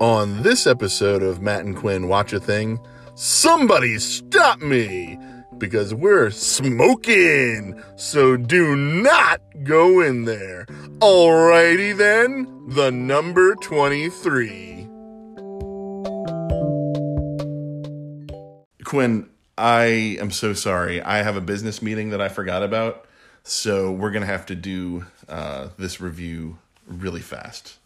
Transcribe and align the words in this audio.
On 0.00 0.44
this 0.44 0.68
episode 0.68 1.24
of 1.24 1.42
Matt 1.42 1.64
and 1.64 1.76
Quinn 1.76 2.06
Watch 2.06 2.32
a 2.32 2.38
Thing, 2.38 2.78
somebody 3.16 3.98
stop 3.98 4.60
me 4.60 5.18
because 5.58 5.92
we're 5.92 6.30
smoking. 6.30 7.82
So 7.96 8.36
do 8.36 8.76
not 8.76 9.40
go 9.64 10.00
in 10.00 10.24
there. 10.24 10.66
Alrighty 11.00 11.96
then, 11.96 12.68
the 12.68 12.92
number 12.92 13.56
23. 13.56 14.86
Quinn, 18.84 19.28
I 19.56 20.16
am 20.20 20.30
so 20.30 20.52
sorry. 20.52 21.02
I 21.02 21.22
have 21.24 21.36
a 21.36 21.40
business 21.40 21.82
meeting 21.82 22.10
that 22.10 22.20
I 22.20 22.28
forgot 22.28 22.62
about. 22.62 23.04
So 23.42 23.90
we're 23.90 24.12
going 24.12 24.22
to 24.22 24.26
have 24.26 24.46
to 24.46 24.54
do 24.54 25.06
uh, 25.28 25.70
this 25.76 26.00
review 26.00 26.58
really 26.86 27.20
fast. 27.20 27.78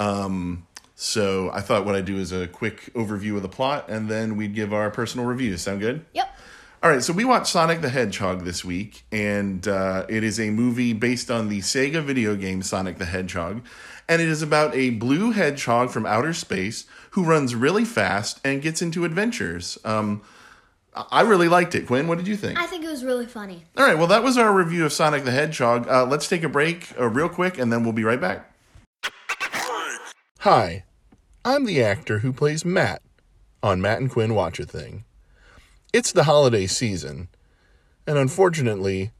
Um, 0.00 0.66
so 1.02 1.50
I 1.52 1.60
thought 1.60 1.84
what 1.84 1.94
I'd 1.96 2.04
do 2.04 2.16
is 2.16 2.30
a 2.32 2.46
quick 2.46 2.92
overview 2.94 3.36
of 3.36 3.42
the 3.42 3.48
plot, 3.48 3.88
and 3.88 4.08
then 4.08 4.36
we'd 4.36 4.54
give 4.54 4.72
our 4.72 4.90
personal 4.90 5.26
reviews. 5.26 5.62
Sound 5.62 5.80
good? 5.80 6.04
Yep. 6.14 6.38
All 6.82 6.90
right, 6.90 7.02
so 7.02 7.12
we 7.12 7.24
watched 7.24 7.48
Sonic 7.48 7.80
the 7.80 7.88
Hedgehog 7.88 8.44
this 8.44 8.64
week, 8.64 9.04
and 9.12 9.66
uh, 9.68 10.06
it 10.08 10.24
is 10.24 10.40
a 10.40 10.50
movie 10.50 10.92
based 10.92 11.30
on 11.30 11.48
the 11.48 11.58
Sega 11.58 12.02
video 12.02 12.36
game 12.36 12.62
Sonic 12.62 12.98
the 12.98 13.04
Hedgehog. 13.04 13.64
And 14.08 14.22
it 14.22 14.28
is 14.28 14.42
about 14.42 14.74
a 14.74 14.90
blue 14.90 15.30
hedgehog 15.30 15.90
from 15.90 16.06
outer 16.06 16.32
space 16.32 16.86
who 17.10 17.24
runs 17.24 17.54
really 17.54 17.84
fast 17.84 18.40
and 18.44 18.60
gets 18.60 18.82
into 18.82 19.04
adventures. 19.04 19.78
Um, 19.84 20.22
I 20.94 21.22
really 21.22 21.48
liked 21.48 21.74
it. 21.74 21.86
Quinn, 21.86 22.06
what 22.08 22.18
did 22.18 22.28
you 22.28 22.36
think? 22.36 22.58
I 22.58 22.66
think 22.66 22.84
it 22.84 22.90
was 22.90 23.04
really 23.04 23.26
funny. 23.26 23.64
All 23.76 23.84
right, 23.84 23.96
well, 23.96 24.08
that 24.08 24.22
was 24.22 24.36
our 24.36 24.52
review 24.52 24.84
of 24.84 24.92
Sonic 24.92 25.24
the 25.24 25.30
Hedgehog. 25.30 25.88
Uh, 25.88 26.04
let's 26.04 26.28
take 26.28 26.42
a 26.42 26.48
break 26.48 26.92
uh, 26.98 27.08
real 27.08 27.28
quick, 27.28 27.58
and 27.58 27.72
then 27.72 27.82
we'll 27.84 27.92
be 27.92 28.04
right 28.04 28.20
back. 28.20 28.52
Hi, 30.40 30.84
I'm 31.44 31.64
the 31.64 31.82
actor 31.82 32.20
who 32.20 32.32
plays 32.32 32.64
Matt 32.64 33.02
on 33.64 33.80
Matt 33.80 34.00
and 34.00 34.08
Quinn 34.08 34.32
Watch 34.32 34.60
a 34.60 34.64
Thing. 34.64 35.04
It's 35.92 36.12
the 36.12 36.22
holiday 36.22 36.68
season, 36.68 37.26
and 38.06 38.16
unfortunately, 38.16 39.10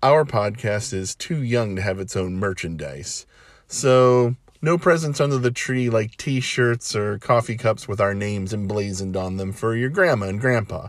our 0.00 0.24
podcast 0.24 0.92
is 0.92 1.16
too 1.16 1.42
young 1.42 1.74
to 1.74 1.82
have 1.82 1.98
its 1.98 2.14
own 2.14 2.36
merchandise. 2.36 3.26
So, 3.66 4.36
no 4.60 4.78
presents 4.78 5.20
under 5.20 5.38
the 5.38 5.50
tree 5.50 5.90
like 5.90 6.16
t 6.16 6.40
shirts 6.40 6.94
or 6.94 7.18
coffee 7.18 7.56
cups 7.56 7.88
with 7.88 8.00
our 8.00 8.14
names 8.14 8.54
emblazoned 8.54 9.16
on 9.16 9.36
them 9.36 9.50
for 9.50 9.74
your 9.74 9.90
grandma 9.90 10.26
and 10.26 10.40
grandpa. 10.40 10.86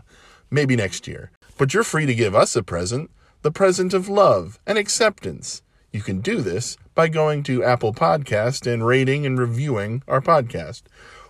Maybe 0.48 0.76
next 0.76 1.08
year. 1.08 1.32
But 1.58 1.74
you're 1.74 1.82
free 1.82 2.06
to 2.06 2.14
give 2.14 2.36
us 2.36 2.54
a 2.54 2.62
present 2.62 3.10
the 3.42 3.50
present 3.50 3.94
of 3.94 4.08
love 4.08 4.60
and 4.64 4.78
acceptance. 4.78 5.60
You 5.90 6.02
can 6.02 6.20
do 6.20 6.40
this 6.40 6.76
by 6.94 7.08
going 7.08 7.42
to 7.44 7.64
Apple 7.64 7.92
Podcast 7.92 8.70
and 8.72 8.86
rating 8.86 9.26
and 9.26 9.38
reviewing 9.38 10.02
our 10.06 10.20
podcast. 10.20 10.82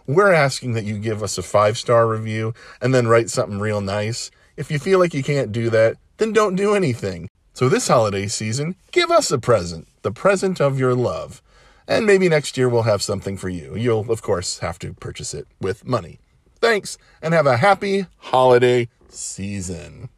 We're 0.07 0.33
asking 0.33 0.75
that 0.75 0.85
you 0.85 0.99
give 0.99 1.23
us 1.23 1.39
a 1.39 1.43
five 1.43 1.79
star 1.79 2.07
review 2.07 2.55
and 2.81 2.95
then 2.95 3.09
write 3.09 3.31
something 3.31 3.59
real 3.59 3.81
nice. 3.81 4.31
If 4.57 4.71
you 4.71 4.79
feel 4.79 4.99
like 4.99 5.15
you 5.15 5.23
can't 5.23 5.53
do 5.53 5.71
that, 5.71 5.97
then 6.19 6.33
don't 6.33 6.57
do 6.57 6.75
anything. 6.75 7.29
So 7.55 7.69
this 7.69 7.89
holiday 7.89 8.27
season, 8.27 8.77
give 8.93 9.11
us 9.11 9.31
a 9.31 9.39
present, 9.39 9.89
the 10.03 10.13
present 10.13 10.61
of 10.61 10.79
your 10.79 10.95
love. 10.95 11.41
And 11.87 12.07
maybe 12.07 12.29
next 12.29 12.57
year 12.57 12.69
we'll 12.69 12.83
have 12.83 13.03
something 13.03 13.37
for 13.37 13.49
you. 13.49 13.77
You'll, 13.77 14.11
of 14.11 14.23
course, 14.23 14.59
have 14.59 14.79
to 14.81 14.93
purchase 14.95 15.35
it 15.35 15.47
with 15.61 15.87
money. 15.87 16.19
Thanks, 16.61 16.97
and 17.21 17.35
have 17.35 17.47
a 17.47 17.59
happy 17.59 18.07
holiday 18.19 18.89
season. 19.09 20.09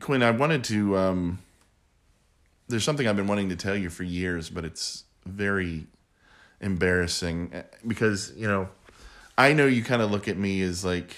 Quinn, 0.00 0.22
I 0.22 0.30
wanted 0.32 0.64
to. 0.64 0.96
Um, 0.96 1.38
there's 2.68 2.84
something 2.84 3.06
I've 3.06 3.16
been 3.16 3.26
wanting 3.26 3.48
to 3.50 3.56
tell 3.56 3.76
you 3.76 3.90
for 3.90 4.04
years, 4.04 4.50
but 4.50 4.64
it's 4.64 5.04
very 5.24 5.86
embarrassing 6.60 7.50
eh, 7.52 7.62
because 7.86 8.32
you 8.36 8.46
know, 8.46 8.68
I 9.36 9.52
know 9.52 9.66
you 9.66 9.82
kind 9.82 10.02
of 10.02 10.10
look 10.10 10.28
at 10.28 10.36
me 10.36 10.62
as 10.62 10.84
like, 10.84 11.16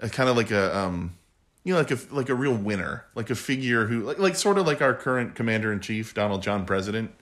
a 0.00 0.08
kind 0.08 0.28
of 0.28 0.36
like 0.36 0.50
a 0.50 0.76
um, 0.76 1.16
you 1.64 1.72
know, 1.72 1.78
like 1.78 1.90
a 1.90 1.98
like 2.10 2.28
a 2.28 2.34
real 2.34 2.54
winner, 2.54 3.06
like 3.14 3.30
a 3.30 3.34
figure 3.34 3.86
who 3.86 4.02
like 4.02 4.18
like 4.18 4.36
sort 4.36 4.58
of 4.58 4.66
like 4.66 4.82
our 4.82 4.94
current 4.94 5.34
commander 5.34 5.72
in 5.72 5.80
chief, 5.80 6.14
Donald 6.14 6.42
John 6.42 6.66
President. 6.66 7.12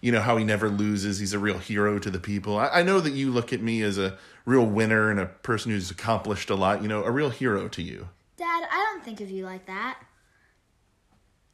You 0.00 0.12
know 0.12 0.20
how 0.20 0.36
he 0.36 0.44
never 0.44 0.68
loses; 0.68 1.18
he's 1.18 1.32
a 1.32 1.38
real 1.38 1.58
hero 1.58 1.98
to 1.98 2.10
the 2.10 2.18
people. 2.18 2.58
I, 2.58 2.68
I 2.68 2.82
know 2.82 3.00
that 3.00 3.12
you 3.12 3.30
look 3.30 3.52
at 3.52 3.62
me 3.62 3.82
as 3.82 3.96
a 3.96 4.18
real 4.44 4.66
winner 4.66 5.10
and 5.10 5.18
a 5.18 5.26
person 5.26 5.70
who's 5.70 5.90
accomplished 5.90 6.50
a 6.50 6.54
lot. 6.56 6.82
You 6.82 6.88
know, 6.88 7.04
a 7.04 7.10
real 7.10 7.30
hero 7.30 7.68
to 7.68 7.82
you. 7.82 8.08
Dad, 8.36 8.68
I 8.70 8.90
don't 8.92 9.04
think 9.04 9.20
of 9.20 9.30
you 9.30 9.44
like 9.44 9.66
that. 9.66 9.98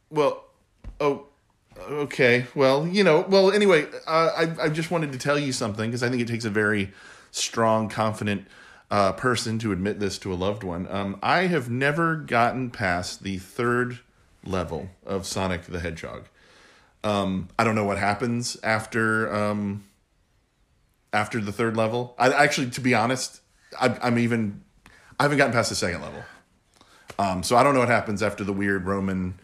Well, 0.08 0.49
oh, 1.00 1.26
okay. 1.78 2.46
Well, 2.54 2.86
you 2.86 3.02
know, 3.02 3.24
well, 3.28 3.50
anyway, 3.50 3.86
uh, 4.06 4.30
I 4.36 4.64
I 4.64 4.68
just 4.68 4.90
wanted 4.90 5.12
to 5.12 5.18
tell 5.18 5.38
you 5.38 5.52
something 5.52 5.90
because 5.90 6.02
I 6.02 6.08
think 6.08 6.22
it 6.22 6.28
takes 6.28 6.44
a 6.44 6.50
very 6.50 6.92
strong, 7.30 7.88
confident 7.88 8.46
uh, 8.90 9.12
person 9.12 9.58
to 9.60 9.72
admit 9.72 10.00
this 10.00 10.18
to 10.18 10.32
a 10.32 10.34
loved 10.34 10.64
one. 10.64 10.86
Um, 10.90 11.18
I 11.22 11.46
have 11.46 11.70
never 11.70 12.16
gotten 12.16 12.70
past 12.70 13.22
the 13.22 13.38
third 13.38 14.00
level 14.44 14.90
of 15.06 15.26
Sonic 15.26 15.62
the 15.62 15.80
Hedgehog. 15.80 16.26
Um, 17.02 17.48
I 17.58 17.64
don't 17.64 17.74
know 17.74 17.84
what 17.84 17.98
happens 17.98 18.56
after 18.62 19.32
um, 19.32 19.84
after 21.12 21.40
the 21.40 21.52
third 21.52 21.76
level. 21.76 22.14
I 22.18 22.30
actually, 22.30 22.70
to 22.70 22.80
be 22.80 22.94
honest, 22.94 23.40
I, 23.80 23.96
I'm 24.02 24.18
even 24.18 24.62
I 25.18 25.24
haven't 25.24 25.38
gotten 25.38 25.52
past 25.52 25.70
the 25.70 25.76
second 25.76 26.02
level. 26.02 26.22
Um, 27.18 27.42
so 27.42 27.56
I 27.56 27.62
don't 27.62 27.74
know 27.74 27.80
what 27.80 27.88
happens 27.88 28.22
after 28.22 28.44
the 28.44 28.52
weird 28.52 28.86
Roman 28.86 29.38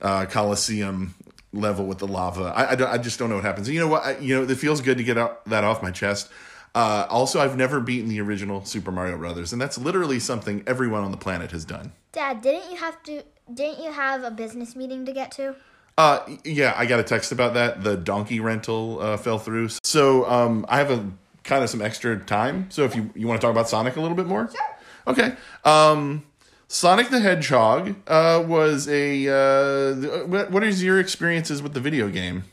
uh, 0.00 0.26
Colosseum 0.26 1.14
level 1.52 1.86
with 1.86 1.98
the 1.98 2.06
lava. 2.06 2.52
I, 2.54 2.74
I, 2.74 2.92
I, 2.94 2.98
just 2.98 3.18
don't 3.18 3.28
know 3.28 3.36
what 3.36 3.44
happens. 3.44 3.68
You 3.68 3.80
know 3.80 3.88
what? 3.88 4.04
I, 4.04 4.18
you 4.18 4.34
know, 4.34 4.50
it 4.50 4.56
feels 4.56 4.80
good 4.80 4.98
to 4.98 5.04
get 5.04 5.16
out, 5.16 5.44
that 5.46 5.64
off 5.64 5.82
my 5.82 5.90
chest. 5.90 6.30
Uh, 6.74 7.06
also, 7.08 7.40
I've 7.40 7.56
never 7.56 7.80
beaten 7.80 8.08
the 8.08 8.20
original 8.20 8.64
Super 8.64 8.92
Mario 8.92 9.16
Brothers, 9.16 9.52
and 9.52 9.60
that's 9.60 9.78
literally 9.78 10.20
something 10.20 10.62
everyone 10.66 11.02
on 11.02 11.10
the 11.10 11.16
planet 11.16 11.50
has 11.52 11.64
done. 11.64 11.92
Dad, 12.12 12.42
didn't 12.42 12.70
you 12.70 12.76
have 12.76 13.02
to? 13.04 13.22
Didn't 13.52 13.82
you 13.82 13.90
have 13.90 14.22
a 14.22 14.30
business 14.30 14.76
meeting 14.76 15.06
to 15.06 15.12
get 15.12 15.32
to? 15.32 15.56
Uh, 15.96 16.20
yeah, 16.44 16.74
I 16.76 16.86
got 16.86 17.00
a 17.00 17.02
text 17.02 17.32
about 17.32 17.54
that. 17.54 17.82
The 17.82 17.96
donkey 17.96 18.38
rental 18.38 19.00
uh, 19.00 19.16
fell 19.16 19.38
through, 19.38 19.70
so 19.82 20.28
um, 20.30 20.66
I 20.68 20.78
have 20.78 20.90
a 20.90 21.10
kind 21.42 21.64
of 21.64 21.70
some 21.70 21.80
extra 21.80 22.18
time. 22.18 22.70
So 22.70 22.84
if 22.84 22.94
you 22.94 23.10
you 23.14 23.26
want 23.26 23.40
to 23.40 23.46
talk 23.46 23.52
about 23.52 23.68
Sonic 23.68 23.96
a 23.96 24.00
little 24.00 24.16
bit 24.16 24.26
more, 24.26 24.48
sure. 24.48 24.60
Okay. 25.08 25.34
Um, 25.64 26.22
Sonic 26.70 27.08
the 27.08 27.20
Hedgehog 27.20 27.96
uh, 28.06 28.44
was 28.46 28.86
a. 28.88 29.26
Uh, 29.26 30.26
what, 30.26 30.50
what 30.50 30.62
is 30.62 30.84
your 30.84 31.00
experiences 31.00 31.62
with 31.62 31.72
the 31.72 31.80
video 31.80 32.10
game? 32.10 32.44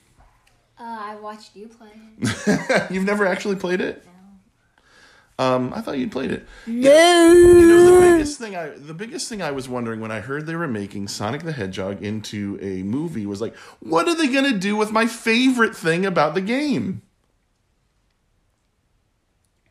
Uh, 0.79 0.83
I 0.83 1.15
watched 1.15 1.53
you 1.53 1.67
play 1.67 1.89
it. 2.21 2.91
You've 2.91 3.03
never 3.03 3.25
actually 3.25 3.57
played 3.57 3.81
it? 3.81 4.05
No. 4.05 5.45
Um, 5.45 5.73
I 5.75 5.81
thought 5.81 5.97
you'd 5.97 6.13
played 6.13 6.31
it. 6.31 6.47
No. 6.65 7.33
You 7.33 7.67
know 7.67 7.95
the 7.95 8.11
biggest 8.13 8.39
thing 8.39 8.55
I 8.55 8.69
the 8.69 8.93
biggest 8.93 9.27
thing 9.27 9.41
I 9.41 9.51
was 9.51 9.67
wondering 9.67 9.99
when 9.99 10.11
I 10.11 10.21
heard 10.21 10.45
they 10.45 10.55
were 10.55 10.65
making 10.65 11.09
Sonic 11.09 11.43
the 11.43 11.51
Hedgehog 11.51 12.01
into 12.01 12.57
a 12.61 12.83
movie 12.83 13.25
was 13.25 13.41
like, 13.41 13.53
what 13.81 14.07
are 14.07 14.15
they 14.15 14.27
gonna 14.27 14.57
do 14.57 14.77
with 14.77 14.93
my 14.93 15.07
favorite 15.07 15.75
thing 15.75 16.05
about 16.05 16.35
the 16.35 16.41
game? 16.41 17.01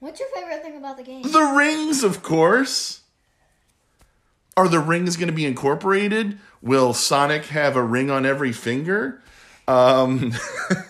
What's 0.00 0.20
your 0.20 0.28
favorite 0.34 0.62
thing 0.62 0.76
about 0.76 0.98
the 0.98 1.02
game? 1.02 1.22
The 1.22 1.54
rings, 1.56 2.04
of 2.04 2.22
course. 2.22 3.03
Are 4.56 4.68
the 4.68 4.78
rings 4.78 5.16
going 5.16 5.28
to 5.28 5.34
be 5.34 5.46
incorporated? 5.46 6.38
Will 6.62 6.94
Sonic 6.94 7.46
have 7.46 7.76
a 7.76 7.82
ring 7.82 8.10
on 8.10 8.24
every 8.24 8.52
finger? 8.52 9.20
Um, 9.66 10.32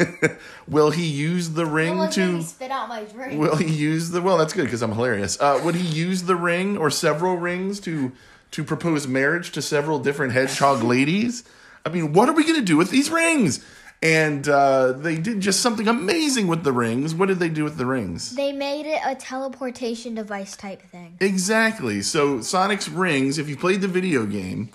will 0.68 0.90
he 0.90 1.06
use 1.06 1.50
the 1.50 1.64
ring 1.64 2.08
to 2.10 2.42
spit 2.42 2.70
out 2.70 2.88
my 2.88 3.04
drink. 3.04 3.40
Will 3.40 3.56
he 3.56 3.72
use 3.72 4.10
the 4.10 4.20
well? 4.20 4.36
That's 4.36 4.52
good 4.52 4.64
because 4.64 4.82
I'm 4.82 4.92
hilarious. 4.92 5.40
Uh, 5.40 5.60
would 5.64 5.76
he 5.76 5.86
use 5.86 6.24
the 6.24 6.34
ring 6.34 6.76
or 6.76 6.90
several 6.90 7.36
rings 7.36 7.78
to 7.80 8.12
to 8.50 8.64
propose 8.64 9.06
marriage 9.06 9.52
to 9.52 9.62
several 9.62 10.00
different 10.00 10.32
hedgehog 10.32 10.82
ladies? 10.82 11.44
I 11.86 11.90
mean, 11.90 12.12
what 12.12 12.28
are 12.28 12.32
we 12.32 12.42
going 12.44 12.58
to 12.58 12.64
do 12.64 12.76
with 12.76 12.90
these 12.90 13.10
rings? 13.10 13.64
And 14.04 14.46
uh, 14.48 14.92
they 14.92 15.16
did 15.16 15.40
just 15.40 15.60
something 15.60 15.88
amazing 15.88 16.46
with 16.46 16.62
the 16.62 16.72
rings. 16.72 17.14
What 17.14 17.26
did 17.28 17.38
they 17.38 17.48
do 17.48 17.64
with 17.64 17.78
the 17.78 17.86
rings? 17.86 18.36
They 18.36 18.52
made 18.52 18.84
it 18.84 19.00
a 19.04 19.14
teleportation 19.14 20.14
device 20.14 20.56
type 20.56 20.82
thing. 20.82 21.16
Exactly. 21.20 22.02
So 22.02 22.42
Sonic's 22.42 22.86
rings. 22.88 23.38
If 23.38 23.48
you 23.48 23.56
played 23.56 23.80
the 23.80 23.88
video 23.88 24.26
game, 24.26 24.68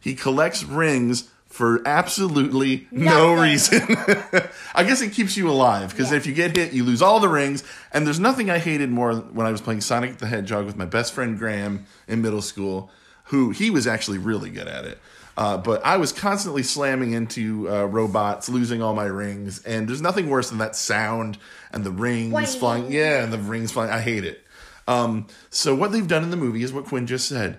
he 0.00 0.14
collects 0.14 0.62
rings 0.64 1.30
for 1.48 1.80
absolutely 1.86 2.86
no 2.90 3.34
Nothing. 3.36 3.42
reason. 3.42 3.80
I 4.74 4.84
guess 4.84 5.00
it 5.00 5.12
keeps 5.12 5.34
you 5.36 5.48
alive 5.48 5.90
because 5.90 6.10
Yeah. 6.10 6.18
if 6.18 6.26
you 6.26 6.34
get 6.34 6.54
hit, 6.54 6.74
you 6.74 6.84
lose 6.84 7.00
all 7.00 7.20
the 7.20 7.28
rings. 7.28 7.64
And 7.90 8.06
there's 8.06 8.20
nothing 8.20 8.50
I 8.50 8.58
hated 8.58 8.90
more 8.90 9.14
when 9.14 9.46
I 9.46 9.50
was 9.50 9.62
playing 9.62 9.80
Sonic 9.80 10.18
the 10.18 10.26
Hedgehog 10.26 10.66
with 10.66 10.76
my 10.76 10.84
best 10.84 11.14
friend 11.14 11.38
Graham 11.38 11.86
in 12.06 12.20
middle 12.20 12.42
school, 12.42 12.90
who 13.28 13.48
he 13.50 13.70
was 13.70 13.86
actually 13.86 14.18
really 14.18 14.50
good 14.50 14.68
at 14.68 14.84
it. 14.84 14.98
Uh, 15.36 15.56
but 15.56 15.84
I 15.84 15.96
was 15.96 16.12
constantly 16.12 16.62
slamming 16.62 17.12
into 17.12 17.68
uh, 17.68 17.84
robots, 17.84 18.48
losing 18.48 18.82
all 18.82 18.94
my 18.94 19.06
rings, 19.06 19.62
and 19.64 19.88
there's 19.88 20.02
nothing 20.02 20.30
worse 20.30 20.48
than 20.50 20.58
that 20.58 20.76
sound 20.76 21.38
and 21.72 21.82
the 21.84 21.90
rings 21.90 22.32
Whining. 22.32 22.58
flying. 22.58 22.92
Yeah, 22.92 23.24
and 23.24 23.32
the 23.32 23.38
rings 23.38 23.72
flying. 23.72 23.90
I 23.90 24.00
hate 24.00 24.24
it. 24.24 24.44
Um, 24.86 25.26
so 25.50 25.74
what 25.74 25.92
they've 25.92 26.06
done 26.06 26.22
in 26.22 26.30
the 26.30 26.36
movie 26.36 26.62
is 26.62 26.72
what 26.72 26.84
Quinn 26.84 27.06
just 27.06 27.26
said. 27.28 27.58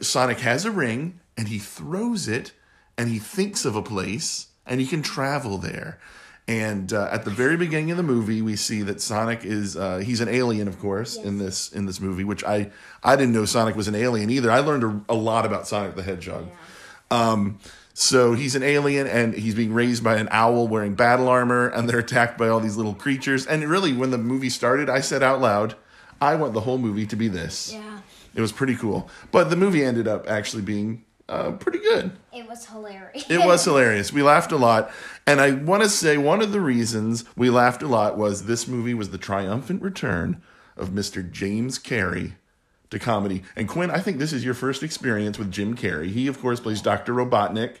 Sonic 0.00 0.40
has 0.40 0.64
a 0.64 0.70
ring 0.70 1.20
and 1.36 1.48
he 1.48 1.58
throws 1.58 2.28
it 2.28 2.52
and 2.98 3.08
he 3.08 3.18
thinks 3.18 3.64
of 3.64 3.76
a 3.76 3.82
place 3.82 4.48
and 4.66 4.80
he 4.80 4.86
can 4.86 5.02
travel 5.02 5.58
there. 5.58 5.98
And 6.48 6.92
uh, 6.92 7.08
at 7.10 7.24
the 7.24 7.30
very 7.30 7.56
beginning 7.56 7.90
of 7.90 7.96
the 7.96 8.04
movie, 8.04 8.40
we 8.40 8.54
see 8.54 8.82
that 8.82 9.00
Sonic 9.00 9.44
is 9.44 9.76
uh, 9.76 9.98
he's 9.98 10.20
an 10.20 10.28
alien, 10.28 10.68
of 10.68 10.78
course, 10.78 11.16
in 11.16 11.38
this 11.38 11.72
in 11.72 11.86
this 11.86 11.98
movie. 12.00 12.22
Which 12.22 12.44
I 12.44 12.70
I 13.02 13.16
didn't 13.16 13.32
know 13.32 13.46
Sonic 13.46 13.74
was 13.74 13.88
an 13.88 13.96
alien 13.96 14.30
either. 14.30 14.52
I 14.52 14.60
learned 14.60 14.84
a, 15.08 15.12
a 15.12 15.14
lot 15.16 15.44
about 15.44 15.66
Sonic 15.66 15.96
the 15.96 16.04
Hedgehog. 16.04 16.46
Um, 17.10 17.58
so 17.94 18.34
he's 18.34 18.54
an 18.54 18.62
alien 18.62 19.06
and 19.06 19.34
he's 19.34 19.54
being 19.54 19.72
raised 19.72 20.04
by 20.04 20.16
an 20.16 20.28
owl 20.30 20.68
wearing 20.68 20.94
battle 20.94 21.28
armor, 21.28 21.68
and 21.68 21.88
they're 21.88 21.98
attacked 21.98 22.36
by 22.36 22.48
all 22.48 22.60
these 22.60 22.76
little 22.76 22.94
creatures. 22.94 23.46
And 23.46 23.64
really, 23.68 23.92
when 23.92 24.10
the 24.10 24.18
movie 24.18 24.50
started, 24.50 24.90
I 24.90 25.00
said 25.00 25.22
out 25.22 25.40
loud, 25.40 25.76
"I 26.20 26.34
want 26.34 26.52
the 26.52 26.60
whole 26.60 26.78
movie 26.78 27.06
to 27.06 27.16
be 27.16 27.28
this." 27.28 27.72
Yeah. 27.72 28.00
It 28.34 28.42
was 28.42 28.52
pretty 28.52 28.76
cool, 28.76 29.08
but 29.32 29.48
the 29.48 29.56
movie 29.56 29.82
ended 29.82 30.06
up 30.06 30.28
actually 30.28 30.62
being 30.62 31.06
uh, 31.28 31.52
pretty 31.52 31.78
good. 31.78 32.12
It 32.32 32.46
was 32.46 32.66
hilarious. 32.66 33.30
It 33.30 33.38
was 33.38 33.64
hilarious. 33.64 34.12
We 34.12 34.22
laughed 34.22 34.52
a 34.52 34.56
lot. 34.56 34.90
And 35.26 35.40
I 35.40 35.52
want 35.52 35.82
to 35.82 35.88
say 35.88 36.18
one 36.18 36.42
of 36.42 36.52
the 36.52 36.60
reasons 36.60 37.24
we 37.34 37.50
laughed 37.50 37.82
a 37.82 37.88
lot 37.88 38.16
was 38.16 38.44
this 38.44 38.68
movie 38.68 38.94
was 38.94 39.10
the 39.10 39.18
triumphant 39.18 39.82
return 39.82 40.42
of 40.76 40.90
Mr. 40.90 41.28
James 41.28 41.78
Carrey 41.78 42.34
to 42.90 42.98
comedy. 42.98 43.42
And 43.56 43.68
Quinn, 43.68 43.90
I 43.90 43.98
think 44.00 44.18
this 44.18 44.32
is 44.32 44.44
your 44.44 44.54
first 44.54 44.82
experience 44.82 45.38
with 45.38 45.50
Jim 45.50 45.76
Carrey. 45.76 46.10
He, 46.10 46.26
of 46.26 46.40
course, 46.40 46.60
plays 46.60 46.80
Dr. 46.82 47.14
Robotnik, 47.14 47.76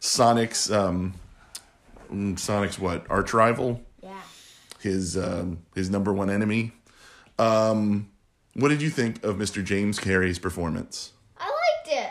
Sonic's, 0.00 0.70
um, 0.70 1.14
mm, 2.12 2.38
Sonic's 2.38 2.78
what? 2.78 3.06
Arch 3.10 3.32
rival? 3.32 3.80
yeah. 4.02 4.20
His, 4.80 5.16
um, 5.16 5.58
his 5.74 5.90
number 5.90 6.12
one 6.12 6.30
enemy. 6.30 6.72
Um, 7.38 8.10
what 8.54 8.68
did 8.68 8.82
you 8.82 8.90
think 8.90 9.22
of 9.24 9.36
Mr. 9.36 9.64
James 9.64 9.98
Carrey's 9.98 10.38
performance? 10.38 11.12
I 11.38 11.44
liked 11.44 11.96
it. 11.96 12.10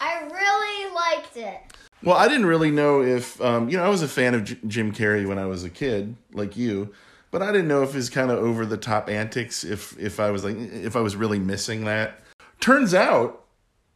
I 0.00 0.22
really 0.22 0.94
liked 0.94 1.36
it. 1.36 1.60
Well, 2.02 2.16
I 2.16 2.28
didn't 2.28 2.46
really 2.46 2.70
know 2.70 3.02
if 3.02 3.40
um, 3.42 3.68
you 3.68 3.76
know 3.76 3.84
I 3.84 3.88
was 3.88 4.02
a 4.02 4.08
fan 4.08 4.34
of 4.34 4.44
J- 4.44 4.58
Jim 4.66 4.92
Carrey 4.92 5.26
when 5.26 5.38
I 5.38 5.44
was 5.44 5.64
a 5.64 5.70
kid, 5.70 6.16
like 6.32 6.56
you, 6.56 6.94
but 7.30 7.42
I 7.42 7.52
didn't 7.52 7.68
know 7.68 7.82
if 7.82 7.92
his 7.92 8.10
kind 8.10 8.30
of 8.30 8.38
over 8.38 8.66
the 8.66 8.76
top 8.76 9.08
antics, 9.08 9.64
if 9.64 9.98
if 9.98 10.20
I 10.20 10.30
was 10.30 10.44
like 10.44 10.56
if 10.56 10.96
I 10.96 11.00
was 11.00 11.16
really 11.16 11.38
missing 11.38 11.84
that. 11.84 12.20
Turns 12.60 12.92
out, 12.92 13.44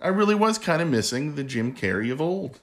I 0.00 0.08
really 0.08 0.34
was 0.34 0.58
kind 0.58 0.80
of 0.80 0.88
missing 0.88 1.34
the 1.34 1.44
Jim 1.44 1.74
Carrey 1.74 2.10
of 2.10 2.20
old. 2.20 2.60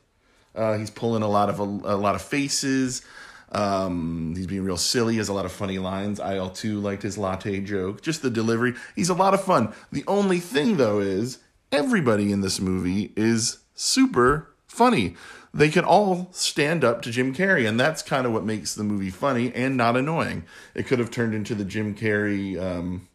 Uh, 0.55 0.77
he's 0.77 0.89
pulling 0.89 1.23
a 1.23 1.27
lot 1.27 1.49
of 1.49 1.59
a, 1.59 1.63
a 1.63 1.97
lot 1.97 2.15
of 2.15 2.21
faces. 2.21 3.03
Um, 3.51 4.33
he's 4.35 4.47
being 4.47 4.63
real 4.63 4.77
silly. 4.77 5.17
Has 5.17 5.29
a 5.29 5.33
lot 5.33 5.45
of 5.45 5.51
funny 5.51 5.77
lines. 5.77 6.19
IL 6.19 6.49
two 6.49 6.79
liked 6.79 7.03
his 7.03 7.17
latte 7.17 7.59
joke. 7.59 8.01
Just 8.01 8.21
the 8.21 8.29
delivery. 8.29 8.73
He's 8.95 9.09
a 9.09 9.13
lot 9.13 9.33
of 9.33 9.43
fun. 9.43 9.73
The 9.91 10.03
only 10.07 10.39
thing 10.39 10.77
though 10.77 10.99
is 10.99 11.39
everybody 11.71 12.31
in 12.31 12.41
this 12.41 12.59
movie 12.59 13.11
is 13.15 13.59
super 13.75 14.53
funny. 14.67 15.15
They 15.53 15.69
can 15.69 15.83
all 15.83 16.29
stand 16.31 16.83
up 16.83 17.01
to 17.01 17.11
Jim 17.11 17.35
Carrey, 17.35 17.67
and 17.67 17.79
that's 17.79 18.01
kind 18.01 18.25
of 18.25 18.31
what 18.31 18.45
makes 18.45 18.73
the 18.73 18.83
movie 18.83 19.09
funny 19.09 19.53
and 19.53 19.75
not 19.75 19.97
annoying. 19.97 20.45
It 20.73 20.87
could 20.87 20.99
have 20.99 21.11
turned 21.11 21.33
into 21.33 21.55
the 21.55 21.65
Jim 21.65 21.93
Carrey 21.93 22.61
um, 22.61 23.09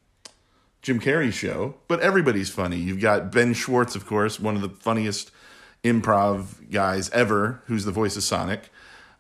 Jim 0.82 1.00
Carrey 1.00 1.32
show, 1.32 1.74
but 1.88 1.98
everybody's 1.98 2.48
funny. 2.48 2.76
You've 2.76 3.00
got 3.00 3.32
Ben 3.32 3.54
Schwartz, 3.54 3.96
of 3.96 4.06
course, 4.06 4.38
one 4.38 4.54
of 4.54 4.62
the 4.62 4.68
funniest 4.68 5.32
improv 5.82 6.70
guys 6.70 7.10
ever, 7.10 7.60
who's 7.66 7.84
the 7.84 7.90
voice 7.90 8.16
of 8.16 8.22
Sonic. 8.22 8.70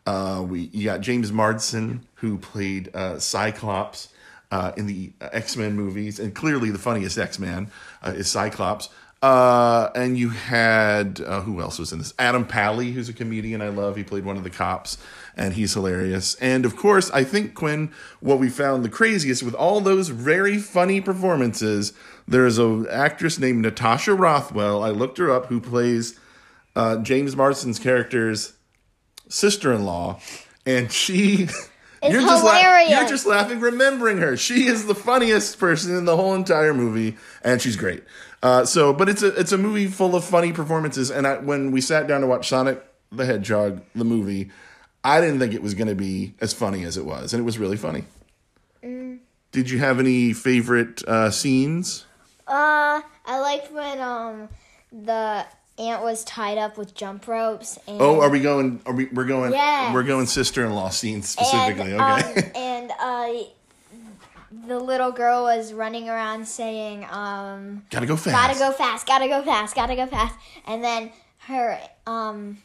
Uh, 0.06 0.44
we 0.48 0.70
you 0.72 0.84
got 0.84 1.00
James 1.00 1.32
Marsden, 1.32 2.06
who 2.14 2.38
played 2.38 2.94
uh, 2.94 3.18
Cyclops 3.18 4.10
uh, 4.52 4.72
in 4.76 4.86
the 4.86 5.12
X 5.20 5.56
Men 5.56 5.74
movies, 5.74 6.20
and 6.20 6.34
clearly 6.34 6.70
the 6.70 6.78
funniest 6.78 7.18
X 7.18 7.38
Man 7.38 7.70
uh, 8.00 8.12
is 8.14 8.28
Cyclops. 8.30 8.88
Uh, 9.26 9.90
and 9.96 10.16
you 10.16 10.28
had 10.28 11.20
uh, 11.20 11.40
who 11.40 11.60
else 11.60 11.80
was 11.80 11.92
in 11.92 11.98
this? 11.98 12.14
Adam 12.16 12.46
Pally, 12.46 12.92
who's 12.92 13.08
a 13.08 13.12
comedian 13.12 13.60
I 13.60 13.70
love. 13.70 13.96
He 13.96 14.04
played 14.04 14.24
one 14.24 14.36
of 14.36 14.44
the 14.44 14.50
cops, 14.50 14.98
and 15.36 15.54
he's 15.54 15.74
hilarious. 15.74 16.36
And 16.36 16.64
of 16.64 16.76
course, 16.76 17.10
I 17.10 17.24
think 17.24 17.52
Quinn, 17.54 17.90
what 18.20 18.38
we 18.38 18.48
found 18.48 18.84
the 18.84 18.88
craziest 18.88 19.42
with 19.42 19.54
all 19.54 19.80
those 19.80 20.10
very 20.10 20.58
funny 20.58 21.00
performances, 21.00 21.92
there 22.28 22.46
is 22.46 22.60
a 22.60 22.86
actress 22.88 23.36
named 23.36 23.62
Natasha 23.62 24.14
Rothwell. 24.14 24.84
I 24.84 24.90
looked 24.90 25.18
her 25.18 25.28
up, 25.28 25.46
who 25.46 25.60
plays 25.60 26.16
uh, 26.76 26.98
James 26.98 27.34
Marsden's 27.34 27.80
character's 27.80 28.52
sister-in-law, 29.28 30.20
and 30.64 30.92
she. 30.92 31.48
you're 32.02 32.20
just 32.20 32.44
la- 32.44 32.80
you're 32.80 33.08
just 33.08 33.26
laughing 33.26 33.60
remembering 33.60 34.18
her. 34.18 34.36
She 34.36 34.66
is 34.66 34.86
the 34.86 34.94
funniest 34.94 35.58
person 35.58 35.96
in 35.96 36.04
the 36.04 36.16
whole 36.16 36.34
entire 36.34 36.74
movie, 36.74 37.16
and 37.42 37.60
she's 37.60 37.76
great. 37.76 38.04
Uh, 38.42 38.64
so, 38.64 38.92
but 38.92 39.08
it's 39.08 39.22
a 39.22 39.28
it's 39.38 39.52
a 39.52 39.58
movie 39.58 39.86
full 39.86 40.14
of 40.14 40.24
funny 40.24 40.52
performances. 40.52 41.10
And 41.10 41.26
I, 41.26 41.38
when 41.38 41.70
we 41.72 41.80
sat 41.80 42.06
down 42.06 42.20
to 42.20 42.26
watch 42.26 42.48
Sonic 42.48 42.82
the 43.10 43.24
Hedgehog 43.24 43.82
the 43.94 44.04
movie, 44.04 44.50
I 45.02 45.20
didn't 45.20 45.38
think 45.38 45.54
it 45.54 45.62
was 45.62 45.74
going 45.74 45.88
to 45.88 45.94
be 45.94 46.34
as 46.40 46.52
funny 46.52 46.84
as 46.84 46.96
it 46.96 47.04
was, 47.04 47.32
and 47.32 47.40
it 47.40 47.44
was 47.44 47.58
really 47.58 47.76
funny. 47.76 48.04
Did 48.82 49.70
you 49.70 49.78
have 49.78 49.98
any 49.98 50.32
favorite 50.32 51.02
uh, 51.08 51.30
scenes? 51.30 52.04
Uh, 52.46 53.00
I 53.24 53.40
liked 53.40 53.72
when 53.72 54.00
um 54.00 54.48
the 54.92 55.46
ant 55.78 56.02
was 56.02 56.24
tied 56.24 56.58
up 56.58 56.78
with 56.78 56.94
jump 56.94 57.26
ropes. 57.28 57.78
And, 57.86 58.00
Oh, 58.00 58.20
are 58.20 58.30
we 58.30 58.40
going? 58.40 58.80
Are 58.86 58.94
we? 58.94 59.06
We're 59.06 59.24
going. 59.24 59.52
Yes. 59.52 59.92
We're 59.94 60.02
going 60.02 60.26
sister-in-law 60.26 60.90
scenes 60.90 61.28
specifically. 61.28 61.92
and, 61.92 62.00
okay. 62.00 62.38
Um, 62.46 62.52
and 62.54 62.90
uh, 63.00 63.46
the 64.66 64.78
little 64.78 65.12
girl 65.12 65.42
was 65.44 65.72
running 65.72 66.08
around 66.08 66.46
saying, 66.46 67.06
um, 67.10 67.84
gotta 67.90 68.06
go 68.06 68.16
fast. 68.16 68.34
"Gotta 68.34 68.58
go 68.58 68.72
fast, 68.72 69.06
gotta 69.06 69.28
go 69.28 69.42
fast, 69.42 69.74
gotta 69.74 69.96
go 69.96 70.06
fast," 70.06 70.34
and 70.66 70.82
then 70.82 71.10
her 71.40 71.78
um, 72.06 72.58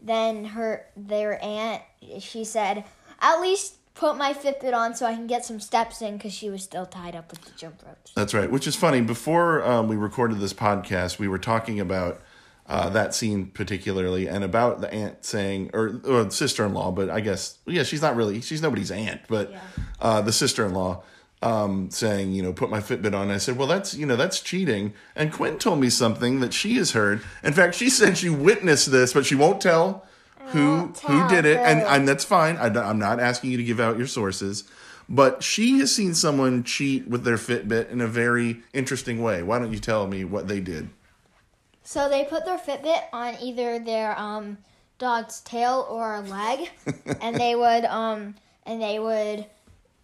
then 0.00 0.44
her 0.44 0.86
their 0.96 1.42
aunt 1.42 1.82
she 2.20 2.44
said, 2.44 2.84
"At 3.20 3.40
least." 3.40 3.74
Put 3.94 4.16
my 4.16 4.32
Fitbit 4.32 4.74
on 4.74 4.94
so 4.94 5.06
I 5.06 5.14
can 5.16 5.26
get 5.26 5.44
some 5.44 5.58
steps 5.58 6.02
in 6.02 6.18
because 6.18 6.32
she 6.32 6.50
was 6.50 6.62
still 6.62 6.86
tied 6.86 7.16
up 7.16 7.32
with 7.32 7.40
the 7.42 7.50
jump 7.58 7.82
ropes. 7.84 8.12
That's 8.14 8.32
right. 8.32 8.48
Which 8.48 8.68
is 8.68 8.76
funny. 8.76 9.00
Before 9.00 9.60
um, 9.68 9.88
we 9.88 9.96
recorded 9.96 10.38
this 10.38 10.52
podcast, 10.52 11.18
we 11.18 11.26
were 11.26 11.36
talking 11.36 11.80
about 11.80 12.20
uh, 12.68 12.90
that 12.90 13.14
scene 13.14 13.46
particularly, 13.46 14.28
and 14.28 14.44
about 14.44 14.80
the 14.80 14.92
aunt 14.92 15.24
saying, 15.24 15.70
or, 15.72 16.00
or 16.04 16.30
sister-in-law, 16.30 16.92
but 16.92 17.08
I 17.08 17.20
guess 17.20 17.58
yeah, 17.66 17.82
she's 17.82 18.02
not 18.02 18.14
really. 18.14 18.40
She's 18.40 18.60
nobody's 18.62 18.90
aunt, 18.90 19.22
but 19.28 19.50
Yeah. 19.50 19.60
uh, 20.00 20.20
the 20.20 20.32
sister-in-law 20.32 21.02
um, 21.40 21.90
saying, 21.90 22.32
you 22.32 22.42
know, 22.42 22.52
put 22.52 22.68
my 22.68 22.80
Fitbit 22.80 23.14
on. 23.14 23.30
I 23.30 23.38
said, 23.38 23.56
well, 23.56 23.68
that's 23.68 23.94
you 23.94 24.04
know, 24.06 24.16
that's 24.16 24.40
cheating. 24.40 24.92
And 25.14 25.32
Quinn 25.32 25.58
told 25.58 25.80
me 25.80 25.88
something 25.88 26.40
that 26.40 26.52
she 26.52 26.74
has 26.76 26.92
heard. 26.92 27.22
In 27.42 27.52
fact, 27.52 27.74
she 27.74 27.88
said 27.88 28.18
she 28.18 28.28
witnessed 28.28 28.90
this, 28.90 29.12
but 29.12 29.24
she 29.24 29.34
won't 29.34 29.60
tell 29.60 30.04
who 30.48 30.76
won't 30.76 30.98
who 31.00 31.28
did 31.28 31.44
it, 31.44 31.58
and, 31.58 31.80
and 31.82 32.08
that's 32.08 32.24
fine. 32.24 32.56
I, 32.56 32.66
am 32.66 32.98
not 32.98 33.20
asking 33.20 33.50
you 33.50 33.56
to 33.58 33.64
give 33.64 33.80
out 33.80 33.98
your 33.98 34.06
sources, 34.06 34.64
but 35.08 35.42
she 35.42 35.78
has 35.78 35.94
seen 35.94 36.14
someone 36.14 36.64
cheat 36.64 37.06
with 37.06 37.24
their 37.24 37.36
Fitbit 37.36 37.90
in 37.90 38.00
a 38.00 38.06
very 38.06 38.62
interesting 38.72 39.22
way. 39.22 39.42
Why 39.42 39.58
don't 39.58 39.72
you 39.72 39.78
tell 39.78 40.06
me 40.06 40.24
what 40.24 40.48
they 40.48 40.60
did? 40.60 40.88
So 41.88 42.06
they 42.10 42.24
put 42.24 42.44
their 42.44 42.58
Fitbit 42.58 43.04
on 43.14 43.36
either 43.40 43.78
their 43.78 44.14
um, 44.18 44.58
dog's 44.98 45.40
tail 45.40 45.86
or 45.88 46.16
a 46.16 46.20
leg, 46.20 46.68
and 47.22 47.34
they 47.36 47.54
would 47.54 47.86
um, 47.86 48.34
and 48.66 48.82
they 48.82 48.98
would, 48.98 49.46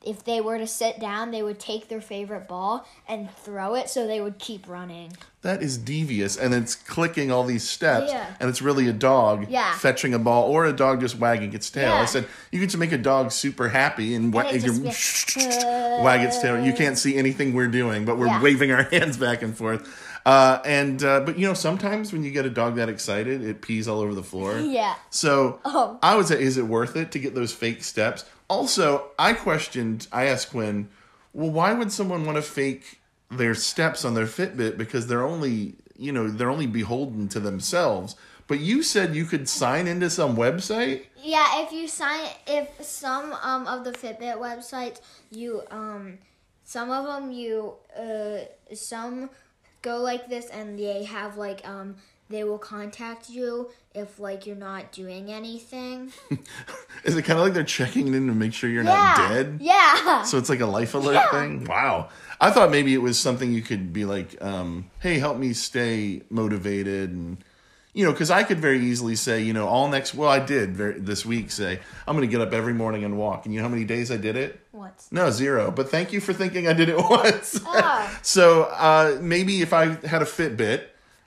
if 0.02 0.24
they 0.24 0.40
were 0.40 0.56
to 0.56 0.66
sit 0.66 0.98
down, 0.98 1.30
they 1.30 1.42
would 1.42 1.60
take 1.60 1.88
their 1.88 2.00
favorite 2.00 2.48
ball 2.48 2.88
and 3.06 3.30
throw 3.30 3.74
it, 3.74 3.90
so 3.90 4.06
they 4.06 4.22
would 4.22 4.38
keep 4.38 4.66
running. 4.66 5.12
That 5.42 5.62
is 5.62 5.76
devious, 5.76 6.38
and 6.38 6.54
it's 6.54 6.74
clicking 6.74 7.30
all 7.30 7.44
these 7.44 7.68
steps, 7.68 8.10
Yeah. 8.10 8.34
and 8.40 8.48
it's 8.48 8.62
really 8.62 8.88
a 8.88 8.92
dog 8.94 9.48
Yeah. 9.50 9.76
fetching 9.76 10.14
a 10.14 10.18
ball 10.18 10.44
or 10.50 10.64
a 10.64 10.72
dog 10.72 11.02
just 11.02 11.18
wagging 11.18 11.52
its 11.52 11.68
tail. 11.68 11.92
I 11.92 12.06
said 12.06 12.26
you 12.50 12.60
could 12.60 12.70
just 12.70 12.78
make 12.80 12.92
a 12.92 12.96
dog 12.98 13.30
super 13.30 13.68
happy 13.68 14.14
and, 14.14 14.34
And 14.34 14.46
it 14.56 14.64
and 14.64 14.84
wag 16.02 16.22
its 16.22 16.40
tail. 16.40 16.58
You 16.64 16.72
can't 16.72 16.96
see 16.96 17.18
anything 17.18 17.52
we're 17.52 17.68
doing, 17.68 18.06
but 18.06 18.16
we're 18.16 18.28
Yeah. 18.28 18.40
waving 18.42 18.72
our 18.72 18.84
hands 18.90 19.18
back 19.18 19.42
and 19.42 19.54
forth. 19.54 20.03
Uh, 20.26 20.58
and 20.64 21.04
uh, 21.04 21.20
but 21.20 21.38
you 21.38 21.46
know 21.46 21.54
sometimes 21.54 22.12
when 22.12 22.24
you 22.24 22.30
get 22.30 22.46
a 22.46 22.50
dog 22.50 22.76
that 22.76 22.88
excited, 22.88 23.42
it 23.42 23.60
pees 23.60 23.86
all 23.86 24.00
over 24.00 24.14
the 24.14 24.22
floor. 24.22 24.58
Yeah. 24.58 24.94
So 25.10 25.60
Oh. 25.64 25.98
I 26.02 26.16
would 26.16 26.26
say, 26.26 26.42
is 26.42 26.56
it 26.56 26.66
worth 26.66 26.96
it 26.96 27.12
to 27.12 27.18
get 27.18 27.34
those 27.34 27.52
fake 27.52 27.84
steps? 27.84 28.24
Also, 28.48 29.10
I 29.18 29.32
questioned. 29.34 30.06
I 30.12 30.24
asked 30.26 30.50
Quinn, 30.50 30.88
well, 31.32 31.50
why 31.50 31.72
would 31.72 31.92
someone 31.92 32.24
want 32.24 32.36
to 32.36 32.42
fake 32.42 33.00
their 33.30 33.54
steps 33.54 34.04
on 34.04 34.14
their 34.14 34.26
Fitbit 34.26 34.76
because 34.76 35.06
they're 35.06 35.24
only 35.24 35.74
you 35.96 36.12
know 36.12 36.28
they're 36.28 36.50
only 36.50 36.66
beholden 36.66 37.28
to 37.28 37.40
themselves. 37.40 38.16
But 38.46 38.60
you 38.60 38.82
said 38.82 39.14
you 39.14 39.24
could 39.24 39.48
sign 39.48 39.86
into 39.86 40.10
some 40.10 40.36
website. 40.36 41.04
Yeah, 41.22 41.62
if 41.62 41.72
you 41.72 41.88
sign, 41.88 42.28
if 42.46 42.68
some 42.84 43.32
um 43.42 43.66
of 43.66 43.84
the 43.84 43.92
Fitbit 43.92 44.36
websites, 44.38 45.00
you 45.30 45.62
um, 45.70 46.18
some 46.64 46.90
of 46.90 47.04
them 47.06 47.30
you 47.32 47.74
uh, 47.98 48.44
some 48.74 49.30
go 49.84 49.98
like 50.00 50.28
this, 50.28 50.48
and 50.50 50.76
they 50.78 51.04
have 51.04 51.36
like 51.36 51.60
um, 51.68 51.96
they 52.28 52.42
will 52.42 52.58
contact 52.58 53.28
you 53.30 53.70
if 53.94 54.18
like 54.18 54.46
you're 54.46 54.56
not 54.56 54.90
doing 54.90 55.30
anything. 55.30 56.10
Is 57.04 57.16
it 57.16 57.22
kind 57.22 57.38
of 57.38 57.44
like 57.44 57.54
they're 57.54 57.62
checking 57.64 58.08
in 58.14 58.26
to 58.26 58.32
make 58.34 58.52
sure 58.54 58.68
you're 58.70 58.82
yeah, 58.82 59.14
not 59.14 59.28
dead? 59.28 59.58
yeah. 59.60 60.22
So 60.22 60.38
it's 60.38 60.48
like 60.48 60.60
a 60.60 60.66
life 60.66 60.94
alert 60.94 61.14
Yeah. 61.14 61.30
thing. 61.30 61.64
Wow. 61.66 62.08
I 62.40 62.50
thought 62.50 62.70
maybe 62.70 62.94
it 62.94 63.02
was 63.02 63.18
something 63.18 63.52
you 63.52 63.62
could 63.62 63.92
be 63.92 64.04
like, 64.04 64.42
um, 64.42 64.90
"Hey, 65.00 65.18
help 65.18 65.36
me 65.38 65.52
stay 65.52 66.22
motivated," 66.30 67.10
and 67.10 67.44
you 67.94 68.04
know, 68.04 68.10
because 68.10 68.30
I 68.30 68.42
could 68.42 68.58
very 68.58 68.80
easily 68.80 69.14
say, 69.14 69.42
you 69.42 69.52
know, 69.52 69.68
all 69.68 69.88
next. 69.88 70.14
Well, 70.14 70.28
I 70.28 70.40
did 70.40 70.76
very, 70.76 70.98
this 70.98 71.24
week 71.24 71.50
say 71.52 71.78
I'm 72.06 72.16
going 72.16 72.28
to 72.28 72.30
get 72.30 72.46
up 72.46 72.52
every 72.52 72.74
morning 72.74 73.04
and 73.04 73.16
walk. 73.16 73.46
And 73.46 73.54
you 73.54 73.60
know 73.60 73.68
how 73.68 73.72
many 73.72 73.84
days 73.84 74.10
I 74.10 74.16
did 74.16 74.36
it? 74.36 74.60
What? 74.72 75.04
No, 75.12 75.30
zero. 75.30 75.70
But 75.70 75.90
thank 75.90 76.12
you 76.12 76.20
for 76.20 76.32
thinking 76.32 76.66
I 76.66 76.72
did 76.72 76.88
it 76.88 76.96
once. 77.10 77.60
Oh. 77.64 78.18
so 78.22 78.64
uh, 78.64 79.18
maybe 79.22 79.62
if 79.62 79.72
I 79.72 79.94
had 80.06 80.22
a 80.22 80.26
Fitbit 80.26 80.84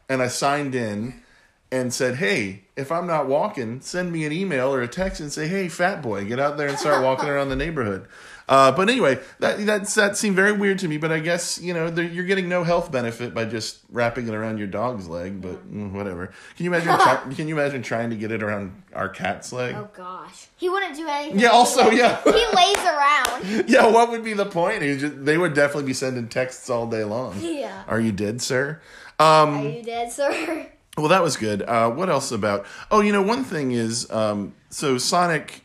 and 0.10 0.22
I 0.22 0.28
signed 0.28 0.76
in 0.76 1.24
and 1.72 1.94
said, 1.94 2.16
hey, 2.16 2.64
if 2.76 2.92
I'm 2.92 3.08
not 3.08 3.28
walking, 3.28 3.82
send 3.82 4.12
me 4.12 4.26
an 4.26 4.32
email 4.32 4.74
or 4.74 4.82
a 4.82 4.88
text 4.88 5.22
and 5.22 5.32
say, 5.32 5.48
hey, 5.48 5.70
fat 5.70 6.02
boy, 6.02 6.26
get 6.26 6.40
out 6.40 6.58
there 6.58 6.68
and 6.68 6.78
start 6.78 7.04
walking 7.04 7.30
around 7.30 7.50
the 7.50 7.56
neighborhood. 7.56 8.08
Uh, 8.48 8.72
but 8.72 8.90
anyway, 8.90 9.20
that 9.40 9.66
that's, 9.66 9.94
that 9.96 10.16
seemed 10.16 10.36
very 10.36 10.54
weird 10.54 10.80
to 10.80 10.88
me. 10.88 10.98
But 10.98 11.12
I 11.12 11.20
guess 11.20 11.60
you 11.60 11.74
know 11.74 11.88
you're 11.88 12.26
getting 12.26 12.48
no 12.48 12.64
health 12.64 12.92
benefit 12.92 13.34
by 13.34 13.46
just 13.46 13.80
wrapping 13.92 14.28
it 14.28 14.34
around 14.34 14.58
your 14.58 14.68
dog's 14.68 15.08
leg. 15.08 15.42
But 15.42 15.70
mm, 15.70 15.92
whatever. 15.92 16.28
Can 16.56 16.66
you 16.66 16.74
imagine? 16.74 16.96
try, 16.96 17.16
can 17.36 17.48
you 17.48 17.60
imagine 17.60 17.82
trying 17.82 18.10
to 18.12 18.16
get 18.16 18.32
it 18.32 18.42
around 18.42 18.84
our 18.94 19.10
cat's 19.10 19.52
leg? 19.52 19.76
Oh 19.76 19.90
gosh. 19.94 20.48
He 20.56 20.70
wouldn't 20.70 20.96
do 20.96 21.08
anything. 21.08 21.40
Yeah, 21.40 21.50
also, 21.50 21.92
yeah. 21.92 22.22
He 22.24 22.32
lays 22.56 22.78
around. 22.78 23.68
Yeah, 23.68 23.88
what 23.88 24.10
would 24.10 24.24
be 24.24 24.34
the 24.34 24.46
point? 24.46 24.82
Just, 24.82 25.26
they 25.26 25.38
would 25.38 25.54
definitely 25.54 25.86
be 25.86 25.94
sending 25.94 26.28
texts 26.28 26.70
all 26.70 26.88
day 26.88 27.04
long. 27.04 27.40
Yeah. 27.40 27.84
Are 27.88 28.00
you 28.00 28.12
dead, 28.12 28.42
sir? 28.42 28.82
Um, 29.20 29.66
Are 29.66 29.70
you 29.70 29.84
dead, 29.84 30.12
sir? 30.12 30.68
Well, 30.98 31.10
that 31.10 31.22
was 31.22 31.38
good. 31.38 31.62
Uh, 31.62 31.92
what 31.92 32.10
else 32.10 32.32
about? 32.32 32.66
Oh, 32.90 33.02
you 33.02 33.12
know, 33.12 33.22
one 33.22 33.44
thing 33.44 33.72
is, 33.72 34.10
um, 34.12 34.56
so 34.70 34.98
Sonic. 34.98 35.62